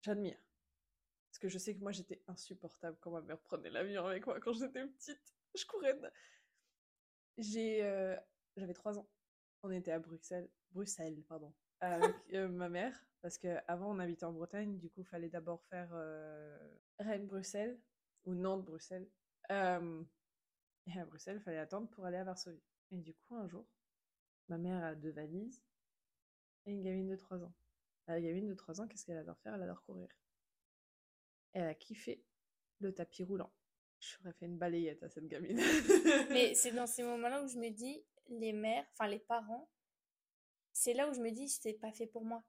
J'admire. 0.00 0.38
Parce 1.28 1.38
que 1.38 1.48
je 1.48 1.58
sais 1.58 1.74
que 1.74 1.80
moi, 1.80 1.92
j'étais 1.92 2.22
insupportable 2.26 2.96
quand 3.00 3.10
ma 3.10 3.20
mère 3.22 3.40
prenait 3.40 3.70
l'avion 3.70 4.06
avec 4.06 4.26
moi 4.26 4.40
quand 4.40 4.52
j'étais 4.52 4.86
petite. 4.86 5.34
Je 5.54 5.64
courais. 5.66 5.94
de- 5.94 6.10
J'ai. 7.38 7.82
euh, 7.84 8.16
J'avais 8.56 8.74
trois 8.74 8.98
ans. 8.98 9.08
On 9.62 9.70
était 9.70 9.92
à 9.92 9.98
Bruxelles. 9.98 10.50
Bruxelles, 10.72 11.22
pardon. 11.24 11.52
Avec 11.82 12.14
euh, 12.32 12.48
ma 12.48 12.68
mère. 12.68 12.96
Parce 13.22 13.38
qu'avant, 13.38 13.94
on 13.94 13.98
habitait 13.98 14.24
en 14.24 14.32
Bretagne. 14.32 14.78
Du 14.78 14.88
coup, 14.88 15.00
il 15.00 15.06
fallait 15.06 15.28
d'abord 15.28 15.62
faire 15.64 15.90
euh, 15.92 16.56
Rennes-Bruxelles 17.00 17.78
ou 18.24 18.34
Nantes-Bruxelles. 18.34 19.08
Euh, 19.50 20.02
et 20.86 20.98
à 20.98 21.04
Bruxelles, 21.04 21.38
il 21.40 21.42
fallait 21.42 21.58
attendre 21.58 21.88
pour 21.90 22.04
aller 22.04 22.16
à 22.16 22.24
Varsovie. 22.24 22.62
Et 22.92 22.98
du 22.98 23.14
coup, 23.14 23.34
un 23.34 23.48
jour, 23.48 23.66
ma 24.48 24.58
mère 24.58 24.84
a 24.84 24.94
deux 24.94 25.10
valises 25.10 25.60
et 26.66 26.70
une 26.70 26.82
gamine 26.82 27.08
de 27.08 27.16
3 27.16 27.42
ans. 27.42 27.52
La 28.06 28.20
gamine 28.20 28.48
de 28.48 28.54
3 28.54 28.80
ans, 28.80 28.86
qu'est-ce 28.86 29.04
qu'elle 29.04 29.18
adore 29.18 29.38
faire? 29.40 29.54
Elle 29.54 29.62
adore 29.62 29.82
courir. 29.82 30.08
Elle 31.52 31.66
a 31.66 31.74
kiffé 31.74 32.24
le 32.78 32.94
tapis 32.94 33.24
roulant. 33.24 33.52
J'aurais 33.98 34.32
fait 34.32 34.46
une 34.46 34.58
balayette 34.58 35.02
à 35.02 35.08
cette 35.08 35.26
gamine. 35.26 35.60
Mais 36.30 36.54
c'est 36.54 36.72
dans 36.72 36.86
ces 36.86 37.02
moments-là 37.02 37.42
où 37.42 37.48
je 37.48 37.58
me 37.58 37.70
dis, 37.70 38.04
les 38.28 38.52
mères, 38.52 38.86
enfin 38.92 39.08
les 39.08 39.20
parents, 39.20 39.68
c'est 40.72 40.94
là 40.94 41.08
où 41.08 41.12
je 41.14 41.20
me 41.20 41.30
dis, 41.30 41.48
c'est 41.48 41.74
pas 41.74 41.92
fait 41.92 42.06
pour 42.06 42.24
moi. 42.24 42.42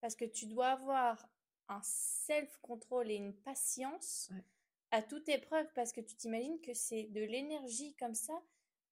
Parce 0.00 0.16
que 0.16 0.24
tu 0.24 0.46
dois 0.46 0.68
avoir 0.68 1.28
un 1.68 1.80
self-control 1.82 3.10
et 3.10 3.14
une 3.14 3.34
patience 3.34 4.28
Ouais. 4.32 4.44
à 4.90 5.02
toute 5.02 5.28
épreuve 5.28 5.66
parce 5.74 5.92
que 5.92 6.00
tu 6.00 6.16
t'imagines 6.16 6.60
que 6.60 6.74
c'est 6.74 7.04
de 7.04 7.20
l'énergie 7.22 7.94
comme 7.96 8.14
ça. 8.14 8.34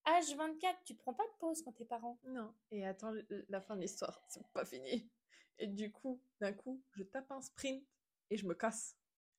H24, 0.06 0.76
tu 0.84 0.94
prends 0.94 1.12
pas 1.14 1.26
de 1.26 1.38
pause 1.38 1.62
quand 1.62 1.72
t'es 1.72 1.84
parent. 1.84 2.18
non. 2.24 2.54
Et 2.70 2.86
attends 2.86 3.12
la 3.48 3.60
fin 3.60 3.76
de 3.76 3.82
l'histoire, 3.82 4.22
c'est 4.28 4.46
pas 4.52 4.64
fini. 4.64 5.10
Et 5.58 5.66
du 5.66 5.92
coup, 5.92 6.22
d'un 6.40 6.52
coup, 6.54 6.82
je 6.92 7.02
tape 7.02 7.30
un 7.30 7.42
sprint 7.42 7.84
et 8.30 8.36
je 8.38 8.46
me 8.46 8.54
casse. 8.54 8.96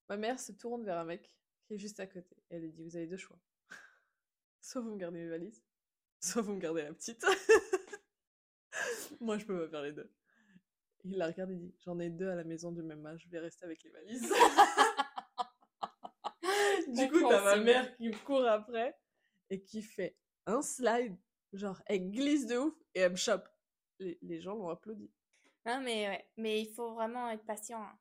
Ma 0.08 0.18
mère 0.18 0.40
se 0.40 0.52
tourne 0.52 0.84
vers 0.86 0.98
un 0.98 1.06
mec 1.06 1.24
qui 1.24 1.36
qui 1.68 1.76
est 1.76 1.80
juste 1.80 2.00
à 2.00 2.06
côté. 2.08 2.36
Et 2.50 2.56
elle 2.56 2.64
lui 2.64 2.72
dit, 2.74 2.84
vous 2.84 2.96
avez 2.98 3.08
deux 3.08 3.18
choix. 3.18 3.40
soit 4.62 4.82
vous 4.82 4.92
me 4.92 4.98
gardez 4.98 5.20
mes 5.20 5.30
valises, 5.30 5.64
soit 6.20 6.42
vous 6.42 6.54
me 6.54 6.60
gardez 6.60 6.84
la 6.84 6.94
petite. 6.94 7.24
Moi, 9.22 9.38
je 9.38 9.46
peux 9.46 9.64
pas 9.66 9.70
faire 9.70 9.82
les 9.84 9.94
deux. 9.94 10.12
Il 11.04 11.18
la 11.18 11.28
regarde 11.28 11.52
et 11.52 11.56
dit, 11.56 11.74
j'en 11.80 12.00
ai 12.00 12.10
deux 12.10 12.30
à 12.30 12.36
la 12.36 12.44
maison 12.44 12.72
du 12.72 12.84
même 12.84 13.06
âge, 13.06 13.22
je 13.24 13.30
vais 13.30 13.40
rester 13.40 13.66
avec 13.66 13.84
les 13.84 13.90
valises. 13.92 14.22
du 16.88 17.10
coup, 17.10 17.22
t'as 17.28 17.44
ma 17.44 17.58
mère 17.58 17.96
qui 17.98 18.10
me 18.10 18.26
court 18.26 18.46
après 18.46 18.96
et 19.50 19.62
qui 19.64 19.82
fait 19.82 20.18
un 20.46 20.62
slide, 20.62 21.18
genre, 21.54 21.82
elle 21.88 22.12
glisse 22.12 22.46
de 22.48 22.58
ouf 22.58 22.74
et 22.96 23.02
elle 23.02 23.12
me 23.14 23.18
chope. 23.18 23.48
Les, 24.00 24.18
les 24.22 24.42
gens 24.42 24.56
l'ont 24.56 24.70
applaudi. 24.70 25.12
Non, 25.66 25.80
mais 25.82 26.08
ouais. 26.08 26.30
Mais 26.38 26.62
il 26.62 26.74
faut 26.74 26.94
vraiment 26.94 27.30
être 27.30 27.46
patient. 27.46 27.82
hein. 27.82 28.00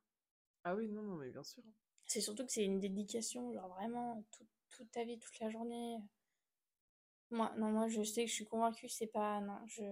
Ah 0.65 0.75
oui, 0.75 0.89
non, 0.91 1.03
non, 1.03 1.17
mais 1.17 1.31
bien 1.31 1.43
sûr. 1.45 1.63
C'est 2.07 2.21
surtout 2.21 2.45
que 2.45 2.53
c'est 2.53 2.65
une 2.65 2.81
dédication, 2.81 3.53
genre 3.53 3.69
vraiment 3.69 4.25
tout- 4.31 4.47
toute 4.71 4.91
ta 4.91 5.05
vie, 5.05 5.19
toute 5.19 5.39
la 5.41 5.51
journée. 5.51 5.99
Moi, 7.31 7.53
non, 7.57 7.71
moi 7.71 7.89
je 7.89 8.03
sais 8.03 8.25
que 8.25 8.31
je 8.31 8.35
suis 8.35 8.47
convaincue, 8.47 8.89
c'est 8.89 9.07
pas. 9.07 9.41
Non, 9.41 9.59
je. 9.67 9.83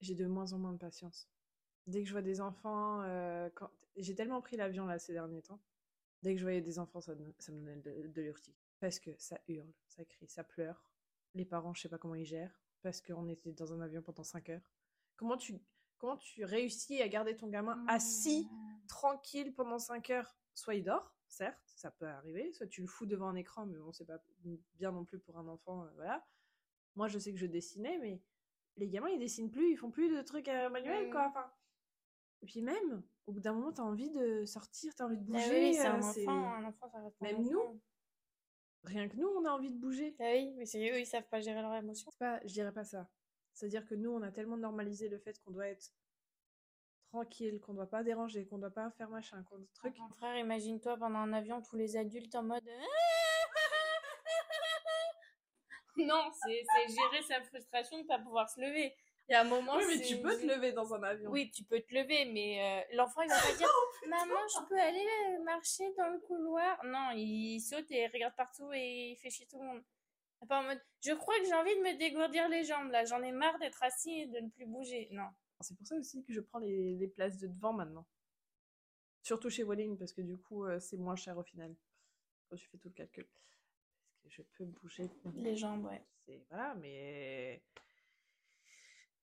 J'ai 0.00 0.14
de 0.14 0.26
moins 0.26 0.52
en 0.52 0.58
moins 0.58 0.72
de 0.72 0.78
patience. 0.78 1.28
Dès 1.86 2.02
que 2.02 2.08
je 2.08 2.12
vois 2.12 2.22
des 2.22 2.40
enfants, 2.40 3.02
euh, 3.02 3.48
quand... 3.54 3.70
j'ai 3.96 4.14
tellement 4.14 4.40
pris 4.40 4.56
l'avion 4.56 4.86
là 4.86 4.98
ces 4.98 5.12
derniers 5.12 5.42
temps. 5.42 5.60
Dès 6.22 6.32
que 6.34 6.38
je 6.38 6.44
voyais 6.44 6.60
des 6.60 6.78
enfants, 6.78 7.00
ça, 7.00 7.14
me- 7.14 7.34
ça 7.38 7.52
me 7.52 7.58
donnait 7.60 7.76
de, 8.02 8.08
de 8.08 8.22
l'urtique. 8.22 8.56
Parce 8.80 8.98
que 8.98 9.10
ça 9.18 9.40
hurle, 9.48 9.72
ça 9.88 10.04
crie, 10.04 10.28
ça 10.28 10.44
pleure. 10.44 10.84
Les 11.34 11.44
parents, 11.44 11.74
je 11.74 11.82
sais 11.82 11.88
pas 11.88 11.98
comment 11.98 12.14
ils 12.14 12.24
gèrent. 12.24 12.60
Parce 12.82 13.00
qu'on 13.00 13.28
était 13.28 13.52
dans 13.52 13.72
un 13.72 13.80
avion 13.80 14.02
pendant 14.02 14.22
5 14.22 14.50
heures. 14.50 14.72
Comment 15.16 15.36
tu, 15.36 15.60
comment 15.98 16.16
tu 16.16 16.44
réussis 16.44 17.00
à 17.02 17.08
garder 17.08 17.36
ton 17.36 17.48
gamin 17.48 17.84
assis, 17.88 18.48
tranquille 18.86 19.52
pendant 19.54 19.78
5 19.78 20.10
heures? 20.10 20.36
Soit 20.54 20.74
il 20.76 20.84
dort, 20.84 21.14
certes, 21.28 21.60
ça 21.76 21.90
peut 21.90 22.06
arriver. 22.06 22.52
Soit 22.52 22.66
tu 22.68 22.80
le 22.82 22.86
fous 22.88 23.06
devant 23.06 23.28
un 23.28 23.34
écran, 23.36 23.66
mais 23.66 23.78
bon, 23.78 23.92
c'est 23.92 24.04
pas 24.04 24.20
bien 24.74 24.92
non 24.92 25.04
plus 25.04 25.18
pour 25.18 25.38
un 25.38 25.46
enfant, 25.48 25.84
euh, 25.84 25.90
voilà. 25.94 26.24
Moi, 26.96 27.08
je 27.08 27.18
sais 27.18 27.32
que 27.32 27.38
je 27.38 27.46
dessinais, 27.46 27.98
mais 27.98 28.20
les 28.78 28.88
gamins, 28.88 29.08
ils 29.08 29.18
dessinent 29.18 29.50
plus, 29.50 29.70
ils 29.72 29.76
font 29.76 29.90
plus 29.90 30.08
de 30.14 30.22
trucs 30.22 30.48
euh, 30.48 30.68
manuels, 30.70 31.08
Mm. 31.08 31.10
quoi. 31.12 31.26
Enfin, 31.28 31.50
et 32.42 32.46
puis 32.46 32.62
même, 32.62 33.02
au 33.26 33.32
bout 33.32 33.40
d'un 33.40 33.52
moment, 33.52 33.72
t'as 33.72 33.82
envie 33.82 34.10
de 34.10 34.44
sortir, 34.44 34.94
t'as 34.94 35.04
envie 35.06 35.16
de 35.18 35.24
Bah 35.24 35.38
bouger. 35.38 35.68
oui, 35.70 35.74
c'est 35.74 35.86
un 35.86 35.96
euh, 36.00 36.04
enfant, 36.04 36.54
un 36.54 36.64
enfant, 36.64 36.88
ça 36.90 36.98
reste 37.02 37.16
un 37.20 37.24
Même 37.26 37.42
nous. 37.42 37.58
enfant. 37.60 37.78
Rien 38.84 39.08
que 39.08 39.16
nous, 39.16 39.26
on 39.28 39.44
a 39.44 39.50
envie 39.50 39.70
de 39.70 39.76
bouger. 39.78 40.14
Bah 40.18 40.26
oui, 40.32 40.54
mais 40.56 40.64
c'est 40.64 40.78
eux, 40.90 41.00
ils 41.00 41.06
savent 41.06 41.28
pas 41.28 41.40
gérer 41.40 41.60
leurs 41.60 41.74
émotions. 41.74 42.10
Pas, 42.18 42.40
je 42.44 42.52
dirais 42.52 42.72
pas 42.72 42.84
ça. 42.84 43.08
C'est-à-dire 43.52 43.84
que 43.86 43.94
nous, 43.96 44.10
on 44.10 44.22
a 44.22 44.30
tellement 44.30 44.56
normalisé 44.56 45.08
le 45.08 45.18
fait 45.18 45.36
qu'on 45.40 45.50
doit 45.50 45.66
être 45.66 45.92
tranquille, 47.08 47.60
qu'on 47.60 47.74
doit 47.74 47.88
pas 47.90 48.04
déranger, 48.04 48.46
qu'on 48.46 48.58
doit 48.58 48.70
pas 48.70 48.88
faire 48.92 49.10
machin, 49.10 49.42
qu'on 49.50 49.58
truc. 49.74 49.98
Mon 49.98 50.08
frère, 50.10 50.38
imagine-toi 50.38 50.96
pendant 50.96 51.18
un 51.18 51.32
avion, 51.32 51.60
tous 51.60 51.74
les 51.76 51.96
adultes 51.96 52.34
en 52.36 52.44
mode. 52.44 52.68
non, 56.06 56.30
c'est 56.42 56.64
gérer 56.88 57.22
sa 57.22 57.42
frustration 57.42 57.98
de 57.98 58.06
pas 58.06 58.18
pouvoir 58.18 58.48
se 58.48 58.60
lever. 58.60 58.94
Il 59.28 59.32
y 59.32 59.34
a 59.34 59.42
un 59.42 59.44
moment. 59.44 59.76
Oui, 59.76 59.84
mais 59.88 60.00
tu 60.00 60.16
peux 60.18 60.34
te 60.38 60.46
lever 60.46 60.72
dans 60.72 60.94
un 60.94 61.02
avion. 61.02 61.30
Oui, 61.30 61.50
tu 61.50 61.62
peux 61.64 61.80
te 61.80 61.94
lever, 61.94 62.24
mais 62.32 62.82
euh, 62.90 62.96
l'enfant, 62.96 63.20
il 63.22 63.28
va 63.28 63.36
pas 63.36 63.52
dire 63.58 63.68
Maman, 64.08 64.40
je 64.54 64.66
peux 64.68 64.78
aller 64.78 65.06
euh, 65.28 65.42
marcher 65.44 65.92
dans 65.98 66.08
le 66.08 66.18
couloir? 66.20 66.82
Non, 66.84 67.10
il 67.14 67.60
saute 67.60 67.90
et 67.90 68.06
regarde 68.06 68.34
partout 68.36 68.72
et 68.72 69.10
il 69.10 69.16
fait 69.16 69.28
chier 69.28 69.46
tout 69.46 69.58
le 69.58 69.66
monde. 69.66 69.82
Pas 70.48 70.60
en 70.60 70.62
mode 70.62 70.80
Je 71.04 71.12
crois 71.12 71.38
que 71.40 71.44
j'ai 71.44 71.54
envie 71.54 71.74
de 71.76 71.80
me 71.82 71.98
dégourdir 71.98 72.48
les 72.48 72.64
jambes 72.64 72.90
là, 72.90 73.04
j'en 73.04 73.22
ai 73.22 73.32
marre 73.32 73.58
d'être 73.58 73.82
assis 73.82 74.20
et 74.20 74.26
de 74.26 74.38
ne 74.38 74.48
plus 74.48 74.66
bouger. 74.66 75.08
Non. 75.10 75.28
C'est 75.60 75.76
pour 75.76 75.86
ça 75.86 75.96
aussi 75.96 76.24
que 76.24 76.32
je 76.32 76.40
prends 76.40 76.60
les, 76.60 76.94
les 76.94 77.08
places 77.08 77.38
de 77.38 77.48
devant 77.48 77.72
maintenant. 77.72 78.06
Surtout 79.22 79.50
chez 79.50 79.64
Walling, 79.64 79.98
parce 79.98 80.12
que 80.12 80.22
du 80.22 80.38
coup, 80.38 80.64
euh, 80.64 80.78
c'est 80.80 80.96
moins 80.96 81.16
cher 81.16 81.36
au 81.36 81.42
final. 81.42 81.74
Quand 82.48 82.56
tu 82.56 82.66
fais 82.68 82.78
tout 82.78 82.88
le 82.88 82.94
calcul. 82.94 83.26
Je 84.28 84.42
peux 84.42 84.64
bouger. 84.64 85.08
Les 85.34 85.56
jambes, 85.56 85.84
ouais. 85.86 86.04
C'est 86.26 86.44
voilà, 86.50 86.74
mais 86.76 87.62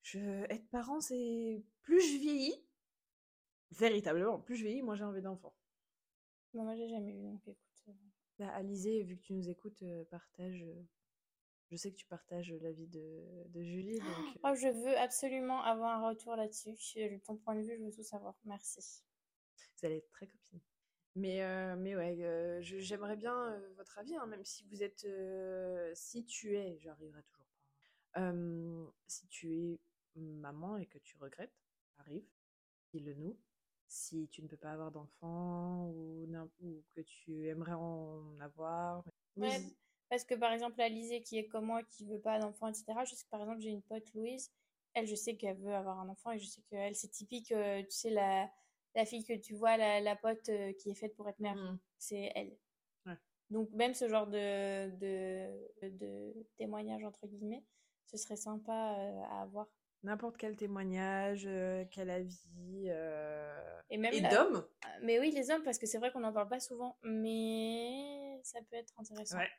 je 0.02 0.20
être 0.52 0.68
parent, 0.70 1.00
c'est 1.02 1.64
plus 1.82 2.02
je 2.02 2.18
vieillis, 2.20 2.66
véritablement, 3.72 4.40
plus 4.40 4.56
je 4.56 4.64
vieillis, 4.66 4.82
moi 4.82 4.96
j'ai 4.96 5.04
envie 5.04 5.22
d'enfant. 5.22 5.56
Bon, 6.54 6.64
moi, 6.64 6.76
j'ai 6.76 6.88
jamais 6.88 7.12
eu, 7.14 7.22
donc 7.22 7.42
écoute. 7.48 7.84
euh, 7.90 7.94
Bah, 8.40 8.50
Alizé, 8.54 9.04
vu 9.04 9.18
que 9.18 9.22
tu 9.22 9.34
nous 9.34 9.50
écoutes, 9.50 9.84
euh, 9.84 10.06
partage. 10.06 10.62
euh, 10.64 10.84
je 11.70 11.76
sais 11.76 11.92
que 11.92 11.98
tu 11.98 12.06
partages 12.08 12.54
l'avis 12.62 12.88
de, 12.88 13.44
de 13.48 13.64
Julie, 13.64 14.00
donc. 14.00 14.40
Oh, 14.44 14.56
je 14.56 14.68
veux 14.70 14.98
absolument 14.98 15.62
avoir 15.64 16.00
un 16.02 16.10
retour 16.10 16.36
là-dessus. 16.36 16.76
Ton 17.26 17.36
point 17.38 17.56
de 17.56 17.62
vue, 17.62 17.76
je 17.78 17.84
veux 17.84 17.92
tout 17.92 18.04
savoir. 18.04 18.36
Merci. 18.46 19.04
Vous 19.78 19.86
allez 19.86 19.98
être 19.98 20.10
très 20.12 20.28
copines. 20.28 20.62
Mais, 21.16 21.42
euh, 21.44 21.76
mais 21.78 21.96
ouais, 21.96 22.18
euh, 22.22 22.62
je- 22.62 22.80
j'aimerais 22.80 23.16
bien 23.16 23.54
euh, 23.54 23.74
votre 23.78 23.98
avis, 24.00 24.16
hein, 24.18 24.26
même 24.28 24.44
si 24.44 24.64
vous 24.66 24.84
êtes. 24.84 25.06
euh, 25.06 25.92
si 25.96 26.26
tu 26.26 26.58
es, 26.58 26.78
j'arriverai 26.80 27.24
toujours 27.24 27.46
pas. 28.14 28.22
Euh, 28.22 28.86
si 29.08 29.28
tu 29.28 29.54
es 29.54 29.80
maman 30.16 30.78
et 30.78 30.86
que 30.88 30.98
tu 31.00 31.18
regrettes, 31.18 31.56
arrive, 31.98 32.26
dis-le 32.94 33.14
nous. 33.14 33.38
Si 33.88 34.28
tu 34.30 34.42
ne 34.42 34.48
peux 34.48 34.58
pas 34.58 34.72
avoir 34.74 34.92
d'enfant 34.92 35.86
ou, 35.88 36.28
ou 36.62 36.84
que 36.94 37.02
tu 37.02 37.48
aimerais 37.48 37.74
en 37.74 38.38
avoir. 38.42 39.04
Ouais, 39.38 39.48
n'hési- 39.60 39.78
Parce 40.10 40.24
que 40.26 40.36
par 40.36 40.52
exemple, 40.52 40.82
Alizée 40.82 41.22
qui 41.22 41.38
est 41.38 41.48
comme 41.48 41.66
moi, 41.66 41.84
qui 41.84 42.06
veut 42.06 42.20
pas 42.20 42.40
d'enfant, 42.40 42.68
etc. 42.68 43.06
Je 43.06 43.16
sais 43.16 43.24
que 43.26 43.30
par 43.30 43.42
exemple, 43.42 43.62
j'ai 43.62 43.70
une 43.70 43.82
pote 43.84 44.12
Louise, 44.14 44.52
elle, 44.94 45.08
je 45.08 45.16
sais 45.16 45.38
qu'elle 45.38 45.58
veut 45.58 45.74
avoir 45.76 46.00
un 46.00 46.10
enfant 46.10 46.32
et 46.32 46.40
je 46.40 46.46
sais 46.48 46.62
qu'elle, 46.64 46.96
c'est 46.96 47.10
typique, 47.10 47.48
tu 47.48 47.86
sais, 47.90 48.10
la, 48.10 48.50
la 48.96 49.06
fille 49.06 49.24
que 49.26 49.34
tu 49.38 49.54
vois, 49.56 49.78
la, 49.78 50.00
la 50.02 50.16
pote 50.16 50.50
euh, 50.50 50.72
qui 50.74 50.90
est 50.92 50.96
faite 50.96 51.16
pour 51.16 51.28
être 51.30 51.40
mère, 51.40 51.56
Mm. 51.56 51.80
c'est 51.98 52.32
elle. 52.36 52.58
Ouais. 53.06 53.18
Donc, 53.50 53.70
même 53.72 53.94
ce 53.94 54.08
genre 54.08 54.28
de, 54.28 54.90
de, 54.98 55.90
de 55.90 56.48
témoignage, 56.58 57.04
entre 57.04 57.28
guillemets, 57.28 57.64
ce 58.06 58.18
serait 58.18 58.38
sympa 58.38 58.96
euh, 58.98 59.22
à 59.30 59.42
avoir. 59.42 59.68
N'importe 60.04 60.38
quel 60.38 60.56
témoignage, 60.56 61.46
euh, 61.48 61.84
quel 61.92 62.10
avis. 62.12 62.86
euh, 62.88 63.82
Et 63.90 63.98
même 63.98 64.14
Et 64.14 64.22
la- 64.22 64.30
d'hommes 64.30 64.68
Mais 65.02 65.20
oui, 65.20 65.32
les 65.32 65.50
hommes, 65.52 65.64
parce 65.64 65.80
que 65.80 65.88
c'est 65.88 65.98
vrai 65.98 66.12
qu'on 66.12 66.20
n'en 66.20 66.32
parle 66.34 66.48
pas 66.48 66.60
souvent, 66.60 66.98
mais 67.04 68.40
ça 68.44 68.60
peut 68.70 68.76
être 68.76 68.94
intéressant. 69.00 69.38
Ouais. 69.40 69.50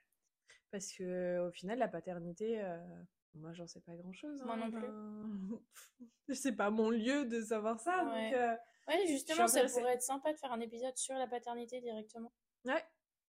Parce 0.70 0.92
que 0.92 1.46
au 1.46 1.50
final, 1.50 1.78
la 1.78 1.88
paternité, 1.88 2.60
euh, 2.60 2.78
moi, 3.34 3.52
j'en 3.54 3.66
sais 3.66 3.80
pas 3.80 3.96
grand-chose. 3.96 4.42
Moi 4.44 4.56
non 4.56 4.70
plus. 4.70 4.86
c'est 6.34 6.56
pas 6.56 6.70
mon 6.70 6.90
lieu 6.90 7.26
de 7.26 7.40
savoir 7.42 7.80
ça. 7.80 8.04
Ouais. 8.04 8.30
Donc, 8.30 8.38
euh, 8.40 8.56
Ouais, 8.88 9.06
justement, 9.06 9.48
ça 9.48 9.64
pourrait 9.66 9.94
être 9.94 10.02
sympa 10.02 10.32
de 10.32 10.38
faire 10.38 10.52
un 10.52 10.60
épisode 10.60 10.96
sur 10.96 11.14
la 11.14 11.26
paternité 11.26 11.80
directement. 11.80 12.32
ouais. 12.64 12.84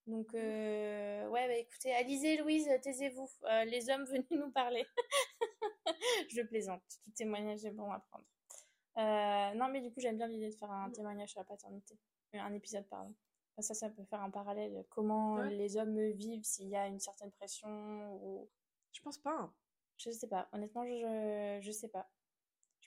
Donc, 0.05 0.33
euh, 0.35 1.27
ouais, 1.27 1.47
bah 1.49 1.55
écoutez, 1.55 1.93
Alizée, 1.93 2.37
Louise, 2.37 2.69
taisez-vous. 2.81 3.29
Euh, 3.43 3.65
les 3.65 3.89
hommes, 3.89 4.05
venez 4.09 4.25
nous 4.31 4.51
parler. 4.51 4.85
Je 6.29 6.41
plaisante. 6.43 6.81
Tout 7.03 7.11
témoignage 7.11 7.65
est 7.65 7.71
bon 7.71 7.91
à 7.91 7.99
prendre. 7.99 8.25
Euh, 8.99 9.53
non, 9.55 9.67
mais 9.67 9.81
du 9.81 9.91
coup, 9.91 9.99
j'aime 9.99 10.15
bien 10.17 10.27
l'idée 10.27 10.49
de 10.49 10.55
faire 10.55 10.71
un 10.71 10.89
témoignage 10.91 11.31
sur 11.31 11.41
la 11.41 11.45
paternité. 11.45 11.97
Un 12.33 12.53
épisode, 12.53 12.87
pardon. 12.87 13.13
Ça, 13.59 13.73
ça 13.73 13.89
peut 13.89 14.03
faire 14.05 14.21
un 14.21 14.29
parallèle. 14.29 14.85
Comment 14.89 15.35
Ouais. 15.35 15.49
les 15.49 15.75
hommes 15.75 15.99
vivent 16.11 16.43
s'il 16.45 16.69
y 16.69 16.75
a 16.77 16.87
une 16.87 16.99
certaine 17.01 17.31
pression 17.33 17.67
ou... 18.23 18.49
Je 18.93 19.01
pense 19.01 19.17
pas. 19.17 19.31
hein. 19.35 19.53
Je 19.97 20.09
sais 20.11 20.27
pas. 20.27 20.47
Honnêtement, 20.53 20.85
je, 20.85 21.59
je 21.61 21.71
sais 21.71 21.89
pas. 21.89 22.09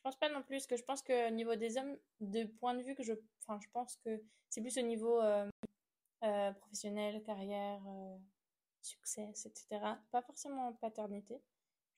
Je 0.01 0.09
pense 0.09 0.17
pas 0.17 0.31
non 0.31 0.43
plus, 0.43 0.57
parce 0.57 0.67
que 0.67 0.77
je 0.77 0.83
pense 0.83 1.03
que 1.03 1.29
au 1.29 1.31
niveau 1.31 1.55
des 1.57 1.77
hommes, 1.77 1.95
de 2.21 2.45
point 2.45 2.75
de 2.75 2.83
vue 2.83 2.95
que 2.95 3.03
je... 3.03 3.13
Enfin, 3.43 3.61
je 3.63 3.69
pense 3.71 3.97
que 3.97 4.23
c'est 4.49 4.63
plus 4.63 4.79
au 4.79 4.83
niveau 4.83 5.21
euh, 5.21 5.47
euh, 6.25 6.53
professionnel, 6.53 7.23
carrière, 7.23 7.83
euh, 7.87 8.17
succès, 8.81 9.29
etc. 9.29 9.79
Pas 10.11 10.23
forcément 10.23 10.73
paternité. 10.73 11.43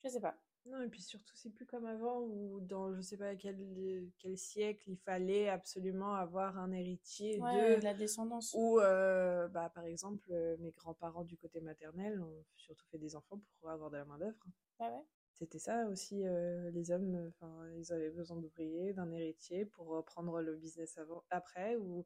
Je 0.03 0.09
sais 0.09 0.19
pas. 0.19 0.35
Non, 0.65 0.81
et 0.81 0.89
puis 0.89 1.01
surtout, 1.01 1.33
c'est 1.37 1.49
plus 1.49 1.65
comme 1.65 1.85
avant 1.85 2.19
où 2.19 2.59
dans 2.59 2.93
je 2.93 2.99
sais 2.99 3.15
pas 3.15 3.35
quel, 3.37 4.11
quel 4.19 4.37
siècle 4.37 4.83
il 4.87 4.97
fallait 4.97 5.47
absolument 5.47 6.15
avoir 6.15 6.57
un 6.57 6.73
héritier 6.73 7.39
Ouais, 7.39 7.77
de. 7.77 7.83
la 7.83 7.93
descendance. 7.93 8.53
Ou, 8.53 8.81
euh, 8.81 9.47
bah, 9.47 9.69
par 9.69 9.85
exemple, 9.85 10.29
mes 10.59 10.71
grands-parents 10.71 11.23
du 11.23 11.37
côté 11.37 11.61
maternel 11.61 12.21
ont 12.21 12.45
surtout 12.57 12.85
fait 12.87 12.97
des 12.97 13.15
enfants 13.15 13.39
pour 13.61 13.69
avoir 13.69 13.89
de 13.91 13.97
la 13.97 14.05
main-d'œuvre. 14.05 14.45
Ah 14.79 14.89
ouais? 14.89 15.03
C'était 15.33 15.59
ça 15.59 15.87
aussi, 15.87 16.25
euh, 16.25 16.69
les 16.71 16.91
hommes, 16.91 17.27
enfin, 17.29 17.67
ils 17.77 17.91
avaient 17.91 18.11
besoin 18.11 18.37
d'ouvriers, 18.37 18.93
d'un 18.93 19.11
héritier 19.11 19.65
pour 19.65 19.87
reprendre 19.87 20.41
le 20.41 20.55
business 20.55 20.97
avant, 20.97 21.23
après, 21.31 21.75
ou, 21.75 22.05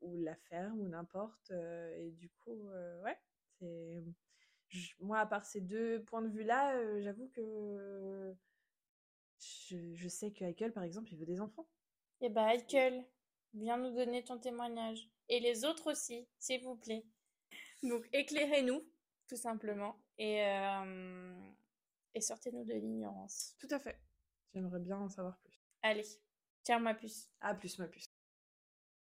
ou 0.00 0.20
la 0.20 0.34
ferme, 0.36 0.80
ou 0.80 0.88
n'importe. 0.88 1.50
euh, 1.52 1.96
et 1.96 2.10
du 2.10 2.28
coup, 2.30 2.68
euh, 2.70 3.00
ouais, 3.02 3.18
c'est. 3.58 4.02
Moi, 5.00 5.18
à 5.20 5.26
part 5.26 5.44
ces 5.44 5.60
deux 5.60 6.02
points 6.04 6.22
de 6.22 6.28
vue-là, 6.28 6.76
euh, 6.76 7.00
j'avoue 7.00 7.28
que 7.28 8.34
je, 9.38 9.94
je 9.94 10.08
sais 10.08 10.32
que 10.32 10.44
Michael, 10.44 10.72
par 10.72 10.82
exemple, 10.82 11.12
il 11.12 11.18
veut 11.18 11.26
des 11.26 11.40
enfants. 11.40 11.68
Eh 12.20 12.28
bah, 12.28 12.46
Michael, 12.46 13.04
viens 13.52 13.76
nous 13.76 13.94
donner 13.94 14.24
ton 14.24 14.38
témoignage. 14.38 15.08
Et 15.28 15.40
les 15.40 15.64
autres 15.64 15.92
aussi, 15.92 16.26
s'il 16.38 16.62
vous 16.62 16.76
plaît. 16.76 17.04
Donc, 17.82 18.08
éclairez-nous, 18.12 18.82
tout 19.28 19.36
simplement. 19.36 19.96
Et, 20.18 20.42
euh, 20.44 21.34
et 22.14 22.20
sortez-nous 22.20 22.64
de 22.64 22.74
l'ignorance. 22.74 23.56
Tout 23.58 23.68
à 23.70 23.78
fait. 23.78 23.98
J'aimerais 24.52 24.80
bien 24.80 24.98
en 24.98 25.08
savoir 25.08 25.38
plus. 25.40 25.60
Allez, 25.82 26.06
tiens 26.62 26.78
ma 26.78 26.94
puce. 26.94 27.30
Ah, 27.40 27.54
plus 27.54 27.78
ma 27.78 27.88
puce. 27.88 28.13